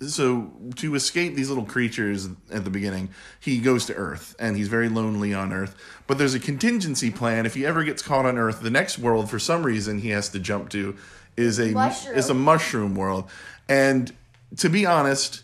So 0.00 0.52
to 0.76 0.94
escape 0.94 1.34
these 1.34 1.48
little 1.48 1.64
creatures 1.64 2.28
at 2.52 2.64
the 2.64 2.70
beginning, 2.70 3.10
he 3.40 3.58
goes 3.58 3.86
to 3.86 3.94
Earth, 3.94 4.36
and 4.38 4.56
he's 4.56 4.68
very 4.68 4.88
lonely 4.88 5.34
on 5.34 5.52
Earth. 5.52 5.74
But 6.06 6.18
there's 6.18 6.34
a 6.34 6.40
contingency 6.40 7.10
plan. 7.10 7.46
If 7.46 7.54
he 7.54 7.66
ever 7.66 7.82
gets 7.82 8.00
caught 8.00 8.24
on 8.24 8.38
Earth, 8.38 8.60
the 8.60 8.70
next 8.70 8.98
world, 8.98 9.28
for 9.28 9.38
some 9.40 9.64
reason, 9.64 9.98
he 9.98 10.10
has 10.10 10.28
to 10.30 10.38
jump 10.38 10.70
to 10.70 10.96
is 11.36 11.58
a 11.58 11.70
Mushroom. 11.70 12.16
is 12.16 12.30
a 12.30 12.34
mushroom 12.34 12.94
world. 12.94 13.28
And 13.68 14.12
to 14.56 14.68
be 14.68 14.86
honest, 14.86 15.42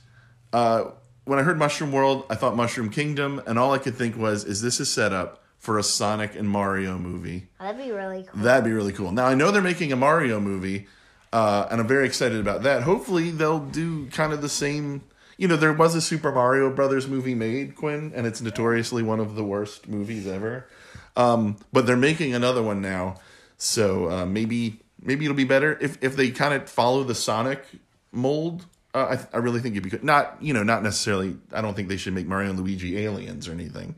uh, 0.53 0.91
when 1.25 1.39
I 1.39 1.43
heard 1.43 1.59
Mushroom 1.59 1.93
World, 1.93 2.25
I 2.29 2.35
thought 2.35 2.57
Mushroom 2.57 2.91
Kingdom, 2.91 3.43
and 3.47 3.59
all 3.59 3.73
I 3.73 3.79
could 3.79 3.95
think 3.95 4.17
was, 4.17 4.45
is 4.45 4.61
this 4.61 4.81
a 4.81 4.87
setup 4.87 5.43
for 5.59 5.79
a 5.79 5.83
Sonic 5.83 6.35
and 6.37 6.49
Mario 6.49 6.99
movie? 6.99 7.49
That'd 7.59 7.83
be 7.83 7.91
really 7.91 8.25
cool. 8.25 8.43
That'd 8.43 8.65
be 8.65 8.73
really 8.73 8.93
cool. 8.93 9.11
Now 9.13 9.27
I 9.27 9.35
know 9.35 9.51
they're 9.51 9.63
making 9.63 9.93
a 9.93 9.97
Mario 9.97 10.39
movie, 10.41 10.87
uh, 11.35 11.67
and 11.69 11.81
I'm 11.81 11.88
very 11.88 12.07
excited 12.07 12.38
about 12.38 12.62
that. 12.62 12.85
Hopefully 12.85 13.33
they'll 13.33 13.59
do 13.59 14.07
kind 14.11 14.33
of 14.33 14.41
the 14.41 14.49
same. 14.49 15.03
You 15.37 15.49
know, 15.49 15.57
there 15.57 15.73
was 15.73 15.97
a 15.97 16.00
Super 16.00 16.31
Mario 16.31 16.71
Brothers 16.71 17.09
movie 17.09 17.35
made, 17.35 17.75
Quinn, 17.75 18.12
and 18.14 18.25
it's 18.25 18.41
notoriously 18.41 19.03
one 19.03 19.19
of 19.19 19.35
the 19.35 19.43
worst 19.43 19.88
movies 19.88 20.29
ever. 20.29 20.69
Um, 21.17 21.57
but 21.73 21.87
they're 21.87 21.97
making 21.97 22.35
another 22.35 22.62
one 22.62 22.81
now, 22.81 23.17
so 23.59 24.09
uh, 24.09 24.26
maybe 24.26 24.79
maybe 25.03 25.25
it'll 25.25 25.37
be 25.37 25.43
better 25.43 25.76
if 25.81 25.99
if 26.05 26.14
they 26.14 26.31
kind 26.31 26.55
of 26.55 26.71
follow 26.71 27.03
the 27.03 27.17
Sonic 27.17 27.64
mold. 28.12 28.67
Uh, 28.95 29.17
I, 29.33 29.37
I 29.37 29.41
really 29.41 29.59
think 29.59 29.75
it'd 29.75 29.83
be 29.83 29.91
good. 29.91 30.05
Not 30.05 30.37
you 30.41 30.55
know, 30.55 30.62
not 30.62 30.85
necessarily. 30.85 31.37
I 31.53 31.62
don't 31.62 31.75
think 31.75 31.88
they 31.88 31.97
should 31.97 32.14
make 32.14 32.29
Mario 32.29 32.50
and 32.50 32.61
Luigi 32.61 32.97
aliens 32.99 33.49
or 33.49 33.53
anything, 33.53 33.97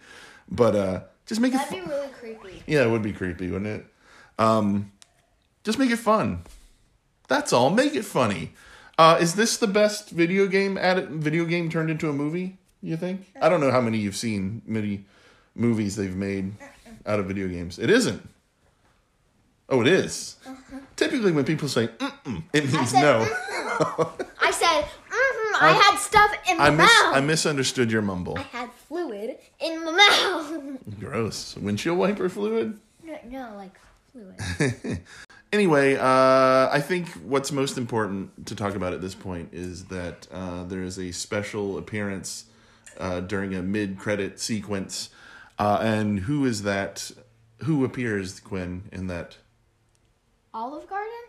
but 0.50 0.74
uh, 0.74 1.00
just 1.26 1.42
make 1.42 1.52
it. 1.52 1.58
That'd 1.58 1.68
fu- 1.68 1.84
be 1.84 1.90
really 1.90 2.08
creepy. 2.18 2.62
yeah, 2.66 2.82
it 2.82 2.90
would 2.90 3.02
be 3.02 3.12
creepy, 3.12 3.50
wouldn't 3.50 3.80
it? 3.80 3.86
Um, 4.38 4.90
just 5.64 5.78
make 5.78 5.90
it 5.90 5.98
fun. 5.98 6.42
That's 7.28 7.52
all. 7.52 7.70
Make 7.70 7.94
it 7.94 8.04
funny. 8.04 8.52
Uh, 8.98 9.18
is 9.20 9.34
this 9.34 9.56
the 9.58 9.66
best 9.66 10.10
video 10.10 10.46
game 10.46 10.78
at 10.78 11.08
video 11.08 11.44
game 11.44 11.68
turned 11.70 11.90
into 11.90 12.08
a 12.08 12.12
movie? 12.12 12.56
You 12.82 12.96
think? 12.96 13.26
I 13.40 13.48
don't 13.48 13.60
know 13.60 13.70
how 13.70 13.80
many 13.80 13.98
you've 13.98 14.16
seen, 14.16 14.62
many 14.66 15.04
movies 15.54 15.96
they've 15.96 16.14
made 16.14 16.52
out 17.04 17.18
of 17.18 17.26
video 17.26 17.48
games. 17.48 17.78
It 17.78 17.90
isn't. 17.90 18.26
Oh, 19.68 19.80
it 19.80 19.88
is. 19.88 20.36
Typically, 20.94 21.32
when 21.32 21.44
people 21.44 21.68
say 21.68 21.88
Mm-mm, 21.88 22.42
it 22.52 22.72
means 22.72 22.90
said, 22.90 23.00
no. 23.02 23.18
I 24.40 24.50
said, 24.52 24.82
mm-hmm, 24.84 25.64
I 25.64 25.72
had 25.72 25.98
stuff 25.98 26.32
in 26.48 26.58
my 26.58 26.66
I 26.66 26.70
mis- 26.70 26.78
mouth. 26.78 27.16
I 27.16 27.20
misunderstood 27.20 27.90
your 27.90 28.02
mumble. 28.02 28.38
I 28.38 28.42
had 28.42 28.70
fluid 28.72 29.36
in 29.60 29.84
my 29.84 29.90
mouth. 29.90 31.00
Gross. 31.00 31.56
Windshield 31.56 31.98
wiper 31.98 32.28
fluid. 32.28 32.78
no, 33.02 33.18
no, 33.28 33.52
like 33.56 33.76
fluid. 34.12 35.00
Anyway, 35.56 35.96
uh, 35.96 36.68
I 36.70 36.82
think 36.82 37.08
what's 37.24 37.50
most 37.50 37.78
important 37.78 38.44
to 38.44 38.54
talk 38.54 38.74
about 38.74 38.92
at 38.92 39.00
this 39.00 39.14
point 39.14 39.48
is 39.54 39.86
that 39.86 40.28
uh, 40.30 40.64
there 40.64 40.82
is 40.82 40.98
a 40.98 41.12
special 41.12 41.78
appearance 41.78 42.44
uh, 42.98 43.20
during 43.20 43.54
a 43.54 43.62
mid-credit 43.62 44.38
sequence, 44.38 45.08
uh, 45.58 45.78
and 45.80 46.20
who 46.20 46.44
is 46.44 46.64
that? 46.64 47.10
Who 47.62 47.86
appears, 47.86 48.38
Quinn, 48.38 48.82
in 48.92 49.06
that? 49.06 49.38
Olive 50.52 50.86
Garden? 50.90 51.24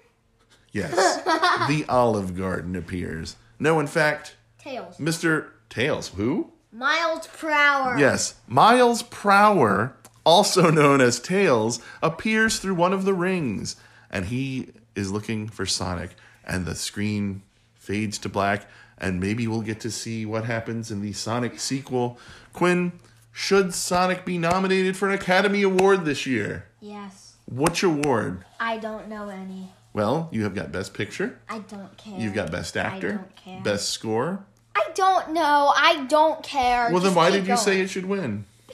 Yes, 0.74 0.94
the 1.70 1.86
Olive 1.88 2.36
Garden 2.36 2.76
appears. 2.76 3.38
No, 3.60 3.80
in 3.80 3.88
fact, 3.88 4.36
Tails. 4.60 4.98
Mr. 4.98 5.52
Tails. 5.70 6.10
Who? 6.18 6.52
Miles 6.74 7.28
Prower. 7.28 7.98
Yes, 7.98 8.36
Miles 8.46 9.04
Prower, 9.04 9.96
also 10.26 10.70
known 10.70 11.00
as 11.00 11.18
Tails, 11.22 11.80
appears 12.04 12.60
through 12.60 12.76
one 12.76 12.92
of 12.92 13.06
the 13.06 13.14
rings, 13.14 13.78
and 14.12 14.26
he 14.26 14.70
is 14.96 15.12
looking 15.12 15.48
for 15.48 15.66
Sonic. 15.66 16.12
And 16.46 16.66
the 16.66 16.76
screen 16.76 17.42
fades 17.76 18.18
to 18.20 18.30
black, 18.30 18.66
and 18.98 19.20
maybe 19.20 19.48
we'll 19.48 19.62
get 19.62 19.80
to 19.82 19.92
see 19.92 20.26
what 20.26 20.46
happens 20.46 20.92
in 20.92 21.02
the 21.02 21.14
Sonic 21.14 21.60
sequel. 21.60 22.18
Quinn, 22.54 22.94
should 23.32 23.74
Sonic 23.74 24.26
be 24.26 24.38
nominated 24.38 24.96
for 24.98 25.08
an 25.10 25.14
Academy 25.14 25.62
Award 25.62 26.06
this 26.06 26.26
year? 26.26 26.66
Yes. 26.80 27.36
Which 27.50 27.84
award? 27.84 28.44
I 28.60 28.78
don't 28.78 29.08
know 29.08 29.30
any. 29.30 29.72
Well, 29.94 30.30
you 30.32 30.44
have 30.44 30.54
got 30.54 30.72
Best 30.72 30.94
Picture, 30.94 31.40
I 31.50 31.60
don't 31.60 31.96
care. 31.98 32.20
you've 32.20 32.34
got 32.34 32.52
Best 32.52 32.78
Actor, 32.78 33.08
I 33.08 33.12
don't 33.12 33.36
care. 33.36 33.62
Best 33.62 33.90
Score. 33.90 34.46
I 34.76 34.90
don't 34.94 35.32
know. 35.34 35.74
I 35.76 36.06
don't 36.08 36.44
care. 36.44 36.92
Well, 36.92 37.00
then 37.00 37.14
Just 37.14 37.16
why 37.16 37.32
did 37.32 37.48
you 37.48 37.58
say 37.58 37.82
it 37.82 37.90
should 37.90 38.06
win? 38.06 38.46
I 38.70 38.74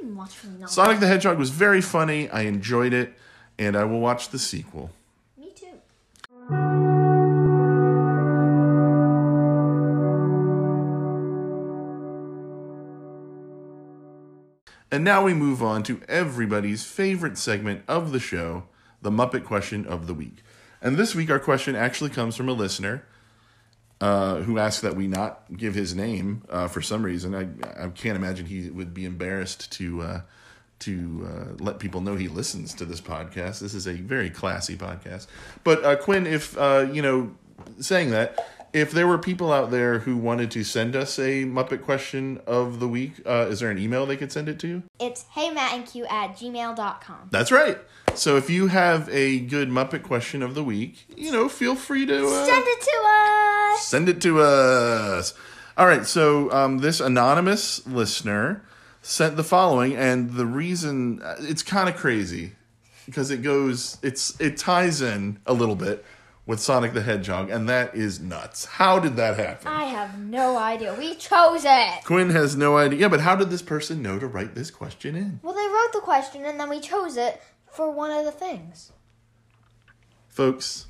don't 0.00 0.16
watch 0.16 0.32
from. 0.34 0.66
Sonic 0.66 0.98
the 0.98 1.06
Hedgehog 1.06 1.38
was 1.38 1.50
very 1.50 1.80
funny. 1.80 2.28
I 2.30 2.42
enjoyed 2.42 2.92
it, 2.92 3.14
and 3.64 3.76
I 3.76 3.84
will 3.84 4.00
watch 4.00 4.28
the 4.30 4.38
sequel. 4.38 4.90
Me 5.38 5.52
too. 5.54 5.66
And 14.90 15.04
now 15.04 15.24
we 15.24 15.32
move 15.32 15.62
on 15.62 15.82
to 15.84 16.00
everybody's 16.08 16.84
favorite 16.84 17.38
segment 17.38 17.82
of 17.88 18.12
the 18.12 18.20
show, 18.20 18.64
the 19.00 19.10
Muppet 19.10 19.44
Question 19.44 19.86
of 19.86 20.06
the 20.06 20.14
Week. 20.14 20.42
And 20.82 20.96
this 20.96 21.14
week, 21.14 21.30
our 21.30 21.38
question 21.38 21.76
actually 21.76 22.10
comes 22.10 22.36
from 22.36 22.48
a 22.48 22.52
listener 22.52 23.06
uh, 24.00 24.42
who 24.42 24.58
asked 24.58 24.82
that 24.82 24.96
we 24.96 25.06
not 25.06 25.44
give 25.56 25.74
his 25.74 25.94
name 25.94 26.42
uh, 26.50 26.66
for 26.66 26.82
some 26.82 27.04
reason. 27.04 27.34
I, 27.34 27.84
I 27.84 27.88
can't 27.88 28.16
imagine 28.16 28.46
he 28.46 28.68
would 28.68 28.92
be 28.92 29.04
embarrassed 29.04 29.70
to 29.72 30.02
uh, 30.02 30.20
to 30.82 31.26
uh, 31.28 31.62
let 31.62 31.78
people 31.78 32.00
know 32.00 32.16
he 32.16 32.28
listens 32.28 32.74
to 32.74 32.84
this 32.84 33.00
podcast. 33.00 33.60
This 33.60 33.74
is 33.74 33.86
a 33.86 33.94
very 33.94 34.30
classy 34.30 34.76
podcast. 34.76 35.26
But 35.64 35.84
uh, 35.84 35.96
Quinn, 35.96 36.26
if 36.26 36.56
uh, 36.58 36.86
you 36.92 37.02
know, 37.02 37.32
saying 37.80 38.10
that, 38.10 38.38
if 38.72 38.90
there 38.92 39.06
were 39.06 39.18
people 39.18 39.52
out 39.52 39.70
there 39.70 39.98
who 39.98 40.16
wanted 40.16 40.50
to 40.52 40.64
send 40.64 40.96
us 40.96 41.18
a 41.18 41.44
Muppet 41.44 41.82
question 41.82 42.40
of 42.46 42.80
the 42.80 42.88
week, 42.88 43.20
uh, 43.26 43.46
is 43.50 43.60
there 43.60 43.70
an 43.70 43.76
email 43.78 44.06
they 44.06 44.16
could 44.16 44.32
send 44.32 44.48
it 44.48 44.58
to? 44.60 44.82
It's 44.98 45.24
heymattandq 45.36 46.10
at 46.10 46.36
gmail.com. 46.38 47.28
That's 47.30 47.52
right. 47.52 47.78
So 48.14 48.36
if 48.36 48.48
you 48.48 48.68
have 48.68 49.08
a 49.10 49.40
good 49.40 49.68
Muppet 49.68 50.02
question 50.02 50.42
of 50.42 50.54
the 50.54 50.64
week, 50.64 51.04
you 51.16 51.30
know, 51.32 51.48
feel 51.50 51.74
free 51.74 52.06
to 52.06 52.26
uh, 52.26 52.44
Send 52.46 52.64
it 52.66 52.80
to 52.80 53.02
us. 53.06 53.86
send 53.86 54.08
it 54.08 54.20
to 54.22 54.40
us. 54.40 55.34
All 55.76 55.86
right. 55.86 56.06
So 56.06 56.50
um, 56.50 56.78
this 56.78 57.00
anonymous 57.00 57.86
listener 57.86 58.64
sent 59.02 59.36
the 59.36 59.44
following, 59.44 59.94
and 59.94 60.32
the 60.32 60.46
reason 60.46 61.20
uh, 61.22 61.36
it's 61.40 61.62
kind 61.62 61.88
of 61.88 61.96
crazy 61.96 62.52
because 63.04 63.30
it 63.30 63.42
goes, 63.42 63.98
it's 64.02 64.40
it 64.40 64.56
ties 64.56 65.02
in 65.02 65.38
a 65.44 65.52
little 65.52 65.76
bit 65.76 66.04
with 66.46 66.60
Sonic 66.60 66.92
the 66.92 67.02
Hedgehog, 67.02 67.50
and 67.50 67.68
that 67.68 67.94
is 67.94 68.20
nuts. 68.20 68.64
How 68.64 68.98
did 68.98 69.16
that 69.16 69.36
happen? 69.36 69.68
I 69.68 69.84
have 69.84 70.18
no 70.18 70.56
idea. 70.56 70.94
We 70.94 71.14
chose 71.14 71.64
it. 71.64 72.04
Quinn 72.04 72.30
has 72.30 72.56
no 72.56 72.76
idea. 72.76 73.00
Yeah, 73.00 73.08
but 73.08 73.20
how 73.20 73.36
did 73.36 73.50
this 73.50 73.62
person 73.62 74.02
know 74.02 74.18
to 74.18 74.26
write 74.26 74.54
this 74.54 74.70
question 74.70 75.14
in? 75.14 75.40
Well, 75.42 75.54
they 75.54 75.66
wrote 75.66 75.92
the 75.92 76.00
question 76.00 76.44
and 76.44 76.58
then 76.58 76.68
we 76.68 76.80
chose 76.80 77.16
it 77.16 77.40
for 77.70 77.90
one 77.90 78.10
of 78.10 78.24
the 78.24 78.32
things. 78.32 78.92
Folks, 80.28 80.86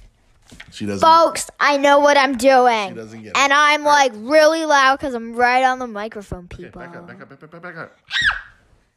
she 0.71 0.87
doesn't. 0.87 1.07
Folks, 1.07 1.51
I 1.61 1.77
know 1.77 2.01
what 2.01 2.17
I'm 2.17 2.37
doing. 2.37 2.91
She 2.91 2.95
doesn't 2.95 3.23
get 3.23 3.29
it. 3.31 3.37
And 3.37 3.53
I'm 3.53 3.85
like 3.85 4.13
really 4.15 4.65
loud 4.65 4.99
because 4.99 5.15
I'm 5.15 5.35
right 5.35 5.65
on 5.65 5.79
the 5.79 5.87
microphone, 5.87 6.49
people. 6.49 6.81
back 6.81 6.97
up, 6.97 7.07
back 7.07 7.21
up, 7.21 7.29
back 7.29 7.43
up, 7.43 7.51
back 7.51 7.55
up, 7.55 7.63
back 7.63 7.77
up. 7.77 7.99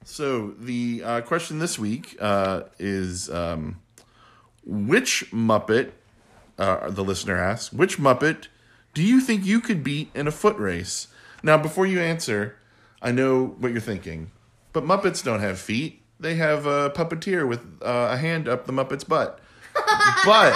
So 0.04 0.52
the 0.60 1.02
uh, 1.04 1.22
question 1.22 1.60
this 1.60 1.80
week 1.80 2.16
uh, 2.20 2.64
is 2.80 3.30
um, 3.30 3.82
which 4.66 5.32
Muppet? 5.32 5.92
Uh, 6.58 6.90
the 6.90 7.04
listener 7.04 7.36
asks, 7.36 7.74
which 7.74 7.98
Muppet 7.98 8.48
do 8.96 9.04
you 9.04 9.20
think 9.20 9.46
you 9.46 9.60
could 9.60 9.84
beat 9.84 10.10
in 10.16 10.26
a 10.26 10.32
foot 10.32 10.58
race? 10.58 11.08
Now, 11.44 11.58
before 11.58 11.86
you 11.86 12.00
answer, 12.00 12.56
I 13.02 13.12
know 13.12 13.56
what 13.60 13.74
you're 13.74 13.82
thinking, 13.82 14.32
but 14.72 14.86
Muppets 14.86 15.22
don't 15.22 15.42
have 15.42 15.60
feet. 15.60 16.02
They 16.18 16.36
have 16.36 16.66
a 16.66 16.90
puppeteer 16.90 17.46
with 17.48 17.60
uh, 17.82 18.10
a 18.12 18.18
hand 18.18 18.48
up 18.48 18.66
the 18.66 18.74
Muppet's 18.74 19.04
butt. 19.04 19.40
but 20.26 20.56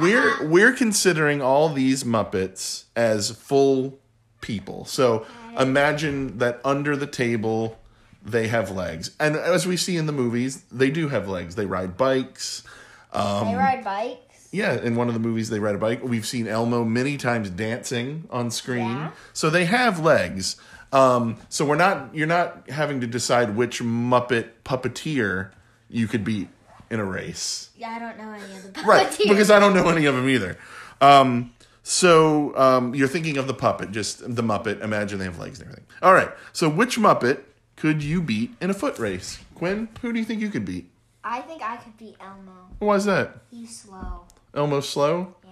we're 0.00 0.46
we're 0.46 0.72
considering 0.72 1.42
all 1.42 1.68
these 1.68 2.04
Muppets 2.04 2.84
as 2.96 3.30
full 3.30 3.98
people. 4.40 4.84
So 4.84 5.26
imagine 5.58 6.38
that 6.38 6.60
under 6.64 6.96
the 6.96 7.06
table 7.06 7.78
they 8.24 8.48
have 8.48 8.70
legs, 8.70 9.10
and 9.20 9.36
as 9.36 9.66
we 9.66 9.76
see 9.76 9.96
in 9.96 10.06
the 10.06 10.12
movies, 10.12 10.64
they 10.72 10.90
do 10.90 11.08
have 11.08 11.28
legs. 11.28 11.54
They 11.54 11.66
ride 11.66 11.96
bikes. 11.96 12.62
Um, 13.12 13.48
they 13.48 13.54
ride 13.54 13.84
bikes. 13.84 14.48
Yeah, 14.50 14.80
in 14.80 14.94
one 14.94 15.08
of 15.08 15.14
the 15.14 15.20
movies 15.20 15.50
they 15.50 15.58
ride 15.58 15.74
a 15.74 15.78
bike. 15.78 16.02
We've 16.02 16.26
seen 16.26 16.46
Elmo 16.46 16.84
many 16.84 17.16
times 17.16 17.50
dancing 17.50 18.26
on 18.30 18.50
screen. 18.50 18.86
Yeah. 18.86 19.10
So 19.32 19.50
they 19.50 19.64
have 19.64 19.98
legs. 20.00 20.56
Um, 20.92 21.38
so 21.48 21.64
we're 21.64 21.74
not 21.74 22.14
you're 22.14 22.28
not 22.28 22.70
having 22.70 23.00
to 23.00 23.06
decide 23.06 23.56
which 23.56 23.82
Muppet 23.82 24.50
puppeteer 24.64 25.50
you 25.88 26.06
could 26.06 26.24
beat 26.24 26.48
in 26.94 27.00
a 27.00 27.04
race. 27.04 27.68
Yeah, 27.76 27.90
I 27.90 27.98
don't 27.98 28.16
know 28.16 28.30
any 28.32 28.56
of 28.56 28.72
the 28.72 28.82
Right, 28.86 29.14
because 29.18 29.50
I 29.50 29.58
don't 29.58 29.74
know 29.74 29.88
any 29.88 30.06
of 30.06 30.14
them 30.14 30.28
either. 30.28 30.56
Um, 31.00 31.52
so 31.82 32.56
um, 32.56 32.94
you're 32.94 33.08
thinking 33.08 33.36
of 33.36 33.46
the 33.46 33.52
puppet, 33.52 33.90
just 33.90 34.20
the 34.20 34.42
Muppet. 34.42 34.80
Imagine 34.80 35.18
they 35.18 35.26
have 35.26 35.38
legs 35.38 35.60
and 35.60 35.68
everything. 35.68 35.86
All 36.00 36.14
right. 36.14 36.30
So 36.54 36.70
which 36.70 36.96
Muppet 36.96 37.40
could 37.76 38.02
you 38.02 38.22
beat 38.22 38.54
in 38.60 38.70
a 38.70 38.74
foot 38.74 38.98
race? 38.98 39.38
Quinn, 39.54 39.88
who 40.00 40.12
do 40.12 40.18
you 40.18 40.24
think 40.24 40.40
you 40.40 40.48
could 40.48 40.64
beat? 40.64 40.88
I 41.22 41.40
think 41.40 41.62
I 41.62 41.76
could 41.76 41.96
beat 41.98 42.16
Elmo. 42.20 42.68
Why 42.78 42.94
is 42.94 43.04
that? 43.04 43.36
He's 43.50 43.76
slow. 43.76 44.22
Elmo 44.54 44.80
slow? 44.80 45.34
Yeah. 45.44 45.50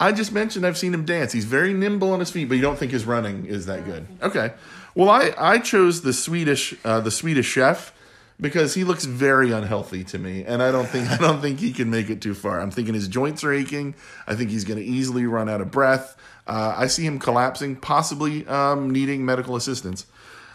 I 0.00 0.12
just 0.12 0.32
mentioned 0.32 0.66
I've 0.66 0.78
seen 0.78 0.94
him 0.94 1.04
dance. 1.04 1.32
He's 1.32 1.44
very 1.44 1.74
nimble 1.74 2.12
on 2.12 2.20
his 2.20 2.30
feet, 2.30 2.48
but 2.48 2.54
you 2.54 2.62
don't 2.62 2.78
think 2.78 2.92
his 2.92 3.04
running 3.04 3.46
is 3.46 3.66
that 3.66 3.84
good. 3.84 4.06
Okay. 4.22 4.52
Well, 4.94 5.10
I, 5.10 5.34
I 5.36 5.58
chose 5.58 6.02
the 6.02 6.12
Swedish 6.12 6.74
uh, 6.84 7.00
the 7.00 7.10
Swedish 7.10 7.46
chef 7.46 7.92
because 8.40 8.74
he 8.74 8.84
looks 8.84 9.04
very 9.04 9.50
unhealthy 9.52 10.04
to 10.04 10.18
me, 10.18 10.44
and 10.44 10.62
I 10.62 10.70
don't 10.70 10.88
think 10.88 11.08
I 11.10 11.16
don't 11.16 11.40
think 11.40 11.60
he 11.60 11.72
can 11.72 11.90
make 11.90 12.08
it 12.10 12.20
too 12.20 12.34
far. 12.34 12.60
I'm 12.60 12.70
thinking 12.70 12.94
his 12.94 13.08
joints 13.08 13.42
are 13.44 13.52
aching. 13.52 13.94
I 14.26 14.34
think 14.34 14.50
he's 14.50 14.64
going 14.64 14.78
to 14.78 14.84
easily 14.84 15.26
run 15.26 15.48
out 15.48 15.60
of 15.60 15.70
breath. 15.70 16.16
Uh, 16.46 16.74
I 16.76 16.86
see 16.86 17.04
him 17.04 17.18
collapsing, 17.18 17.76
possibly 17.76 18.46
um, 18.46 18.90
needing 18.90 19.24
medical 19.24 19.54
assistance. 19.56 20.06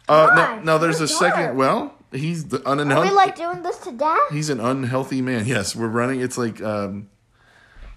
Uh, 0.10 0.30
now, 0.36 0.62
now 0.64 0.78
there's 0.78 1.00
a 1.02 1.08
second. 1.08 1.56
Well, 1.56 1.94
he's 2.12 2.46
the 2.46 2.62
Are 2.68 2.76
we 3.02 3.12
like 3.12 3.36
doing 3.36 3.62
this 3.64 3.78
to 3.80 3.92
death? 3.92 4.18
He's 4.32 4.50
an 4.50 4.60
unhealthy 4.60 5.22
man. 5.22 5.46
Yes, 5.46 5.76
we're 5.76 5.88
running. 5.88 6.20
It's 6.20 6.38
like 6.38 6.62
um, 6.62 7.10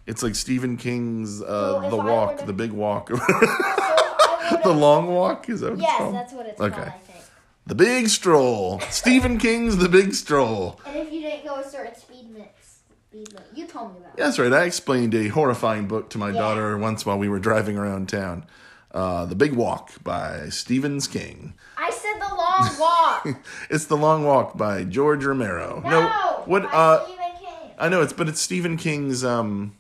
it's 0.06 0.22
like 0.22 0.34
Stephen 0.34 0.76
King's 0.76 1.42
uh, 1.42 1.82
So 1.82 1.90
The 1.90 1.96
Walk, 1.96 2.46
the 2.46 2.52
Big 2.52 2.70
Walk, 2.72 3.08
So 3.08 3.16
the 4.62 4.72
Long 4.72 5.08
Walk. 5.08 5.48
Is 5.48 5.60
that 5.60 5.70
what 5.70 5.78
it's 5.78 5.82
yes, 5.82 5.98
called? 5.98 6.14
that's 6.14 6.32
what 6.32 6.46
it's 6.46 6.60
Okay. 6.60 6.74
called, 6.76 6.92
think. 7.06 7.15
The 7.66 7.74
Big 7.74 8.08
Stroll. 8.08 8.80
Stephen 8.90 9.38
King's 9.38 9.76
The 9.78 9.88
Big 9.88 10.14
Stroll. 10.14 10.80
And 10.86 10.96
if 10.96 11.12
you 11.12 11.20
didn't 11.22 11.44
go 11.46 11.56
a 11.56 11.68
certain 11.68 11.96
speed 11.96 12.26
limit, 12.32 12.54
speed 13.08 13.28
limit, 13.32 13.48
you 13.54 13.66
told 13.66 13.92
me 13.94 13.98
about. 14.00 14.12
Yeah, 14.16 14.24
that's 14.26 14.38
right. 14.38 14.52
I 14.52 14.64
explained 14.64 15.14
a 15.14 15.28
horrifying 15.28 15.88
book 15.88 16.08
to 16.10 16.18
my 16.18 16.28
Yeah. 16.30 16.38
daughter 16.38 16.78
once 16.78 17.04
while 17.04 17.18
we 17.18 17.28
were 17.28 17.40
driving 17.40 17.76
around 17.76 18.08
town. 18.08 18.44
Uh, 18.94 19.26
the 19.26 19.34
Big 19.34 19.52
Walk 19.54 19.90
by 20.04 20.48
Stephen 20.48 21.00
King. 21.00 21.54
I 21.76 21.90
said 21.90 22.14
the 22.20 22.34
long 22.34 22.78
walk. 22.78 23.44
It's 23.70 23.84
The 23.86 23.96
Long 23.96 24.24
Walk 24.24 24.56
by 24.56 24.84
George 24.84 25.24
Romero. 25.24 25.82
no, 25.84 26.08
what? 26.46 26.62
by 26.62 26.68
Uh, 26.70 27.04
Stephen 27.04 27.24
King. 27.40 27.70
I 27.78 27.88
know 27.88 28.00
it's, 28.00 28.12
but 28.12 28.28
it's 28.28 28.40
Stephen 28.40 28.76
King's 28.76 29.24
um, 29.24 29.76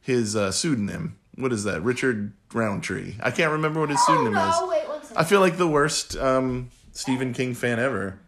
his 0.00 0.34
uh, 0.36 0.50
pseudonym. 0.50 1.16
What 1.36 1.52
is 1.52 1.62
that? 1.64 1.82
Richard 1.82 2.32
Roundtree. 2.52 3.14
I 3.22 3.30
can't 3.30 3.52
remember 3.52 3.78
what 3.80 3.90
his 3.90 3.98
Oh 4.02 4.06
pseudonym 4.06 4.34
no! 4.34 4.48
is. 4.48 4.68
Wait. 4.70 4.97
I 5.18 5.24
feel 5.24 5.40
like 5.40 5.56
the 5.56 5.66
worst 5.66 6.16
um, 6.16 6.70
Stephen 6.92 7.32
King 7.32 7.52
fan 7.54 7.78
ever. 7.80 8.20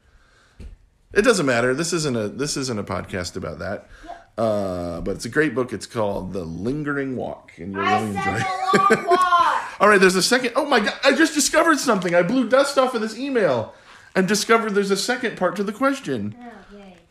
It 1.13 1.23
doesn't 1.23 1.47
matter. 1.47 1.73
This 1.73 1.93
isn't 1.93 2.17
a 2.17 2.29
this 2.29 2.57
isn't 2.57 2.79
a 2.79 2.85
podcast 2.85 3.37
about 3.37 3.61
that. 3.61 3.89
Uh, 4.37 5.01
but 5.01 5.13
it's 5.17 5.25
a 5.25 5.29
great 5.29 5.55
book. 5.55 5.73
It's 5.73 5.87
called 5.87 6.33
The 6.33 6.45
Lingering 6.45 7.15
Walk, 7.17 7.53
and 7.59 7.73
you'll 7.75 7.83
really 7.83 8.07
enjoy. 8.17 8.37
it. 8.37 8.47
the 8.73 8.97
long 8.97 9.07
walk. 9.07 9.81
All 9.81 9.89
right, 9.89 10.01
there's 10.01 10.17
a 10.17 10.23
second. 10.23 10.53
Oh 10.57 10.65
my 10.65 10.81
god! 10.81 10.95
I 11.05 11.13
just 11.15 11.33
discovered 11.35 11.79
something. 11.79 12.15
I 12.15 12.23
blew 12.23 12.49
dust 12.49 12.77
off 12.77 12.95
of 12.95 13.01
this 13.01 13.17
email 13.19 13.73
and 14.17 14.27
discovered 14.27 14.75
there's 14.75 14.91
a 14.91 14.97
second 14.97 15.37
part 15.37 15.57
to 15.57 15.63
the 15.65 15.73
question. 15.73 16.35
oh. 16.41 16.47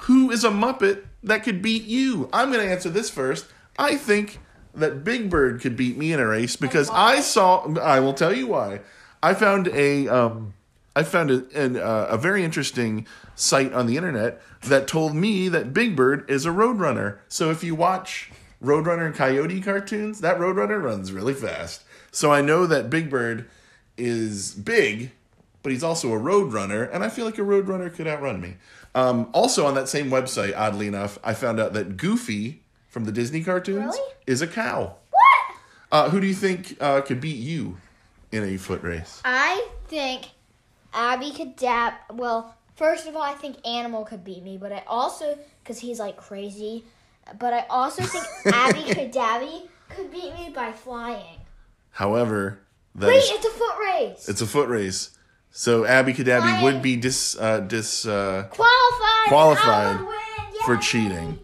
Who 0.03 0.31
is 0.31 0.43
a 0.43 0.49
Muppet 0.49 1.03
that 1.23 1.43
could 1.43 1.61
beat 1.61 1.83
you? 1.83 2.29
I'm 2.33 2.51
going 2.51 2.65
to 2.65 2.71
answer 2.71 2.89
this 2.89 3.09
first. 3.09 3.45
I 3.77 3.95
think 3.95 4.39
that 4.73 5.03
Big 5.03 5.29
Bird 5.29 5.61
could 5.61 5.75
beat 5.75 5.97
me 5.97 6.13
in 6.13 6.19
a 6.19 6.25
race 6.27 6.55
because 6.55 6.89
I 6.89 7.19
saw. 7.21 7.65
I 7.79 7.99
will 7.99 8.13
tell 8.13 8.33
you 8.33 8.47
why. 8.47 8.79
I 9.21 9.33
found 9.33 9.67
a. 9.69 10.07
Um, 10.07 10.53
I 10.95 11.03
found 11.03 11.31
a, 11.31 11.45
an, 11.55 11.77
uh, 11.77 12.07
a 12.09 12.17
very 12.17 12.43
interesting 12.43 13.05
site 13.35 13.71
on 13.73 13.85
the 13.87 13.95
internet 13.95 14.41
that 14.63 14.87
told 14.87 15.15
me 15.15 15.47
that 15.47 15.71
Big 15.73 15.95
Bird 15.95 16.29
is 16.29 16.45
a 16.45 16.49
roadrunner. 16.49 17.19
So 17.29 17.51
if 17.51 17.63
you 17.63 17.75
watch 17.75 18.31
Roadrunner 18.61 19.05
and 19.05 19.15
Coyote 19.15 19.61
cartoons, 19.61 20.19
that 20.21 20.37
Roadrunner 20.39 20.81
runs 20.83 21.13
really 21.13 21.33
fast. 21.35 21.83
So 22.11 22.31
I 22.33 22.41
know 22.41 22.65
that 22.65 22.89
Big 22.89 23.09
Bird 23.09 23.47
is 23.97 24.53
big, 24.53 25.11
but 25.63 25.71
he's 25.71 25.83
also 25.83 26.11
a 26.11 26.19
roadrunner, 26.19 26.89
and 26.91 27.03
I 27.03 27.09
feel 27.09 27.25
like 27.25 27.37
a 27.37 27.41
roadrunner 27.41 27.93
could 27.93 28.07
outrun 28.07 28.41
me. 28.41 28.55
Um, 28.95 29.29
also, 29.33 29.65
on 29.67 29.75
that 29.75 29.87
same 29.87 30.09
website, 30.09 30.53
oddly 30.57 30.87
enough, 30.87 31.19
I 31.23 31.33
found 31.33 31.59
out 31.59 31.73
that 31.73 31.95
Goofy 31.97 32.63
from 32.87 33.05
the 33.05 33.11
Disney 33.11 33.43
cartoons 33.43 33.95
Really? 33.95 34.13
is 34.25 34.41
a 34.41 34.47
cow. 34.47 34.95
What? 35.11 35.55
Uh, 35.91 36.09
who 36.09 36.19
do 36.19 36.27
you 36.27 36.33
think 36.33 36.75
uh, 36.81 37.01
could 37.01 37.21
beat 37.21 37.37
you 37.37 37.77
in 38.31 38.43
a 38.43 38.57
foot 38.57 38.83
race? 38.83 39.21
I 39.25 39.67
think 39.87 40.29
Abby 40.93 41.31
could. 41.31 41.53
Well, 42.11 42.55
first 42.75 43.07
of 43.07 43.15
all, 43.15 43.21
I 43.21 43.33
think 43.33 43.57
Animal 43.67 44.05
could 44.05 44.23
beat 44.23 44.43
me, 44.43 44.57
but 44.57 44.71
I 44.71 44.83
also 44.87 45.37
because 45.63 45.79
he's 45.79 45.99
like 45.99 46.17
crazy. 46.17 46.85
But 47.37 47.53
I 47.53 47.65
also 47.69 48.03
think 48.03 48.23
Abby 48.55 48.79
Cadabby 48.81 49.67
could 49.89 50.11
beat 50.11 50.33
me 50.33 50.51
by 50.53 50.71
flying. 50.71 51.37
However, 51.91 52.59
that 52.95 53.07
Wait, 53.07 53.17
is- 53.17 53.29
it's 53.31 53.45
a 53.45 53.49
foot 53.51 53.75
race. 53.79 54.29
it's 54.29 54.41
a 54.41 54.47
foot 54.47 54.69
race. 54.69 55.11
So 55.51 55.83
Abby 55.85 56.13
Cadabby 56.13 56.63
would 56.63 56.81
be 56.81 56.95
dis 56.95 57.35
uh, 57.39 57.59
dis 57.61 58.05
uh, 58.05 58.47
qualified. 58.51 59.27
Qualified 59.27 59.67
I 59.67 59.99
would 60.01 60.07
win. 60.07 60.61
for 60.65 60.77
cheating. 60.77 61.39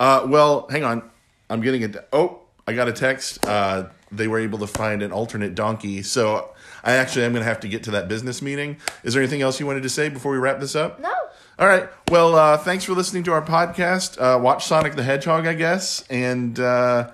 Uh, 0.00 0.26
well, 0.26 0.66
hang 0.70 0.84
on. 0.84 1.10
I'm 1.50 1.60
getting 1.60 1.82
it. 1.82 1.96
Oh, 2.12 2.40
I 2.66 2.72
got 2.72 2.88
a 2.88 2.92
text. 2.92 3.44
Uh, 3.46 3.88
they 4.12 4.28
were 4.28 4.38
able 4.38 4.58
to 4.58 4.66
find 4.66 5.02
an 5.02 5.10
alternate 5.12 5.54
donkey. 5.54 6.02
So 6.02 6.50
I 6.84 6.92
actually 6.92 7.24
am 7.24 7.32
going 7.32 7.42
to 7.42 7.48
have 7.48 7.60
to 7.60 7.68
get 7.68 7.82
to 7.84 7.90
that 7.92 8.08
business 8.08 8.42
meeting. 8.42 8.76
Is 9.04 9.14
there 9.14 9.22
anything 9.22 9.42
else 9.42 9.58
you 9.58 9.66
wanted 9.66 9.82
to 9.84 9.88
say 9.88 10.08
before 10.08 10.32
we 10.32 10.38
wrap 10.38 10.60
this 10.60 10.74
up? 10.76 11.00
No. 11.00 11.12
All 11.58 11.66
right. 11.68 11.88
Well, 12.10 12.34
uh, 12.34 12.56
thanks 12.58 12.84
for 12.84 12.92
listening 12.92 13.22
to 13.24 13.32
our 13.32 13.42
podcast. 13.42 14.20
Uh, 14.20 14.38
watch 14.38 14.64
Sonic 14.66 14.94
the 14.96 15.02
Hedgehog, 15.02 15.46
I 15.46 15.54
guess, 15.54 16.04
and 16.08 16.58
uh, 16.58 17.10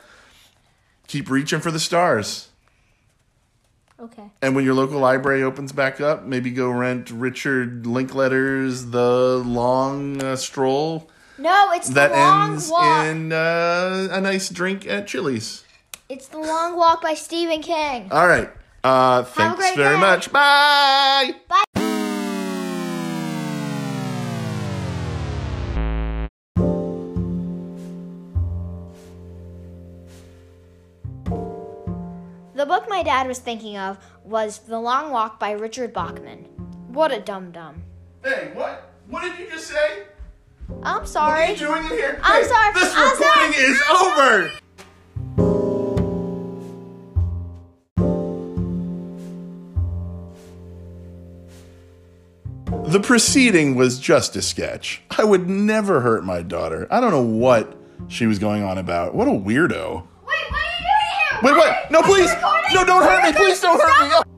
keep 1.07 1.29
reaching 1.31 1.61
for 1.61 1.71
the 1.71 1.81
stars. 1.81 2.49
Okay. 4.01 4.23
And 4.41 4.55
when 4.55 4.65
your 4.65 4.75
local 4.75 5.01
library 5.01 5.43
opens 5.43 5.73
back 5.73 6.01
up, 6.01 6.25
maybe 6.25 6.51
go 6.51 6.71
rent 6.71 7.11
Richard 7.11 7.83
Linkletter's 7.85 8.91
The 8.91 9.39
Long 9.45 10.23
uh, 10.23 10.37
Stroll 10.37 11.11
No, 11.37 11.73
it's 11.73 11.89
that 11.91 12.13
the 12.13 12.17
long 12.17 12.53
ends 12.53 12.71
walk. 12.71 13.07
in 13.07 13.33
uh, 13.33 14.09
a 14.13 14.21
nice 14.21 14.49
drink 14.51 14.87
at 14.87 15.09
Chili's. 15.09 15.65
It's 16.09 16.29
the 16.29 16.38
long 16.38 16.77
walk 16.77 17.03
by 17.03 17.14
Stephen 17.14 17.61
King. 17.62 18.09
All 18.11 18.27
right. 18.27 18.51
Uh, 18.83 19.25
thanks 19.25 19.75
very 19.75 19.97
day. 19.97 20.01
much. 20.01 20.33
Bye. 20.33 21.35
Bye. 21.49 21.64
The 32.55 32.66
book 32.66 32.87
my 32.88 33.03
dad 33.03 33.29
was 33.29 33.38
thinking 33.38 33.77
of 33.79 33.99
was 34.25 34.59
The 34.61 34.79
Long 34.81 35.11
Walk 35.11 35.38
by 35.38 35.53
Richard 35.53 35.92
Bachman. 35.92 36.44
What 36.88 37.12
a 37.12 37.21
dum 37.21 37.53
dum. 37.53 37.83
Hey, 38.25 38.51
what? 38.55 38.90
What 39.09 39.23
did 39.23 39.38
you 39.38 39.49
just 39.51 39.68
say? 39.68 40.03
I'm 40.83 41.01
What 41.01 41.03
are 41.03 41.07
sorry. 41.07 41.51
you 41.51 41.57
doing 41.57 41.83
in 41.85 41.90
here? 41.90 42.18
I'm 42.23 42.42
Hey, 42.42 42.49
sorry. 42.49 42.75
This 42.75 42.92
I'm 42.97 43.11
recording 43.18 43.53
sorry. 43.53 43.64
is 43.64 43.83
over. 43.90 44.51
The 44.51 44.58
proceeding 53.09 53.75
was 53.75 53.99
just 53.99 54.37
a 54.37 54.42
sketch. 54.42 55.01
I 55.16 55.25
would 55.25 55.49
never 55.49 56.03
hurt 56.03 56.27
my 56.27 56.42
daughter. 56.42 56.87
I 56.90 57.01
don't 57.01 57.11
know 57.11 57.23
what 57.23 57.75
she 58.09 58.27
was 58.27 58.38
going 58.38 58.62
on 58.62 58.77
about. 58.77 59.14
What 59.14 59.27
a 59.27 59.31
weirdo. 59.31 59.40
Wait, 59.47 59.73
what 59.73 60.61
are 60.61 60.68
you 60.68 60.85
doing 60.85 61.07
here? 61.16 61.40
Wait, 61.42 61.57
what? 61.57 61.90
No, 61.90 62.03
please. 62.03 62.31
No, 62.75 62.85
don't 62.85 63.03
hurt 63.03 63.25
me. 63.25 63.33
Please 63.33 63.62
don't 63.62 63.81
hurt 63.81 64.27
me. 64.27 64.38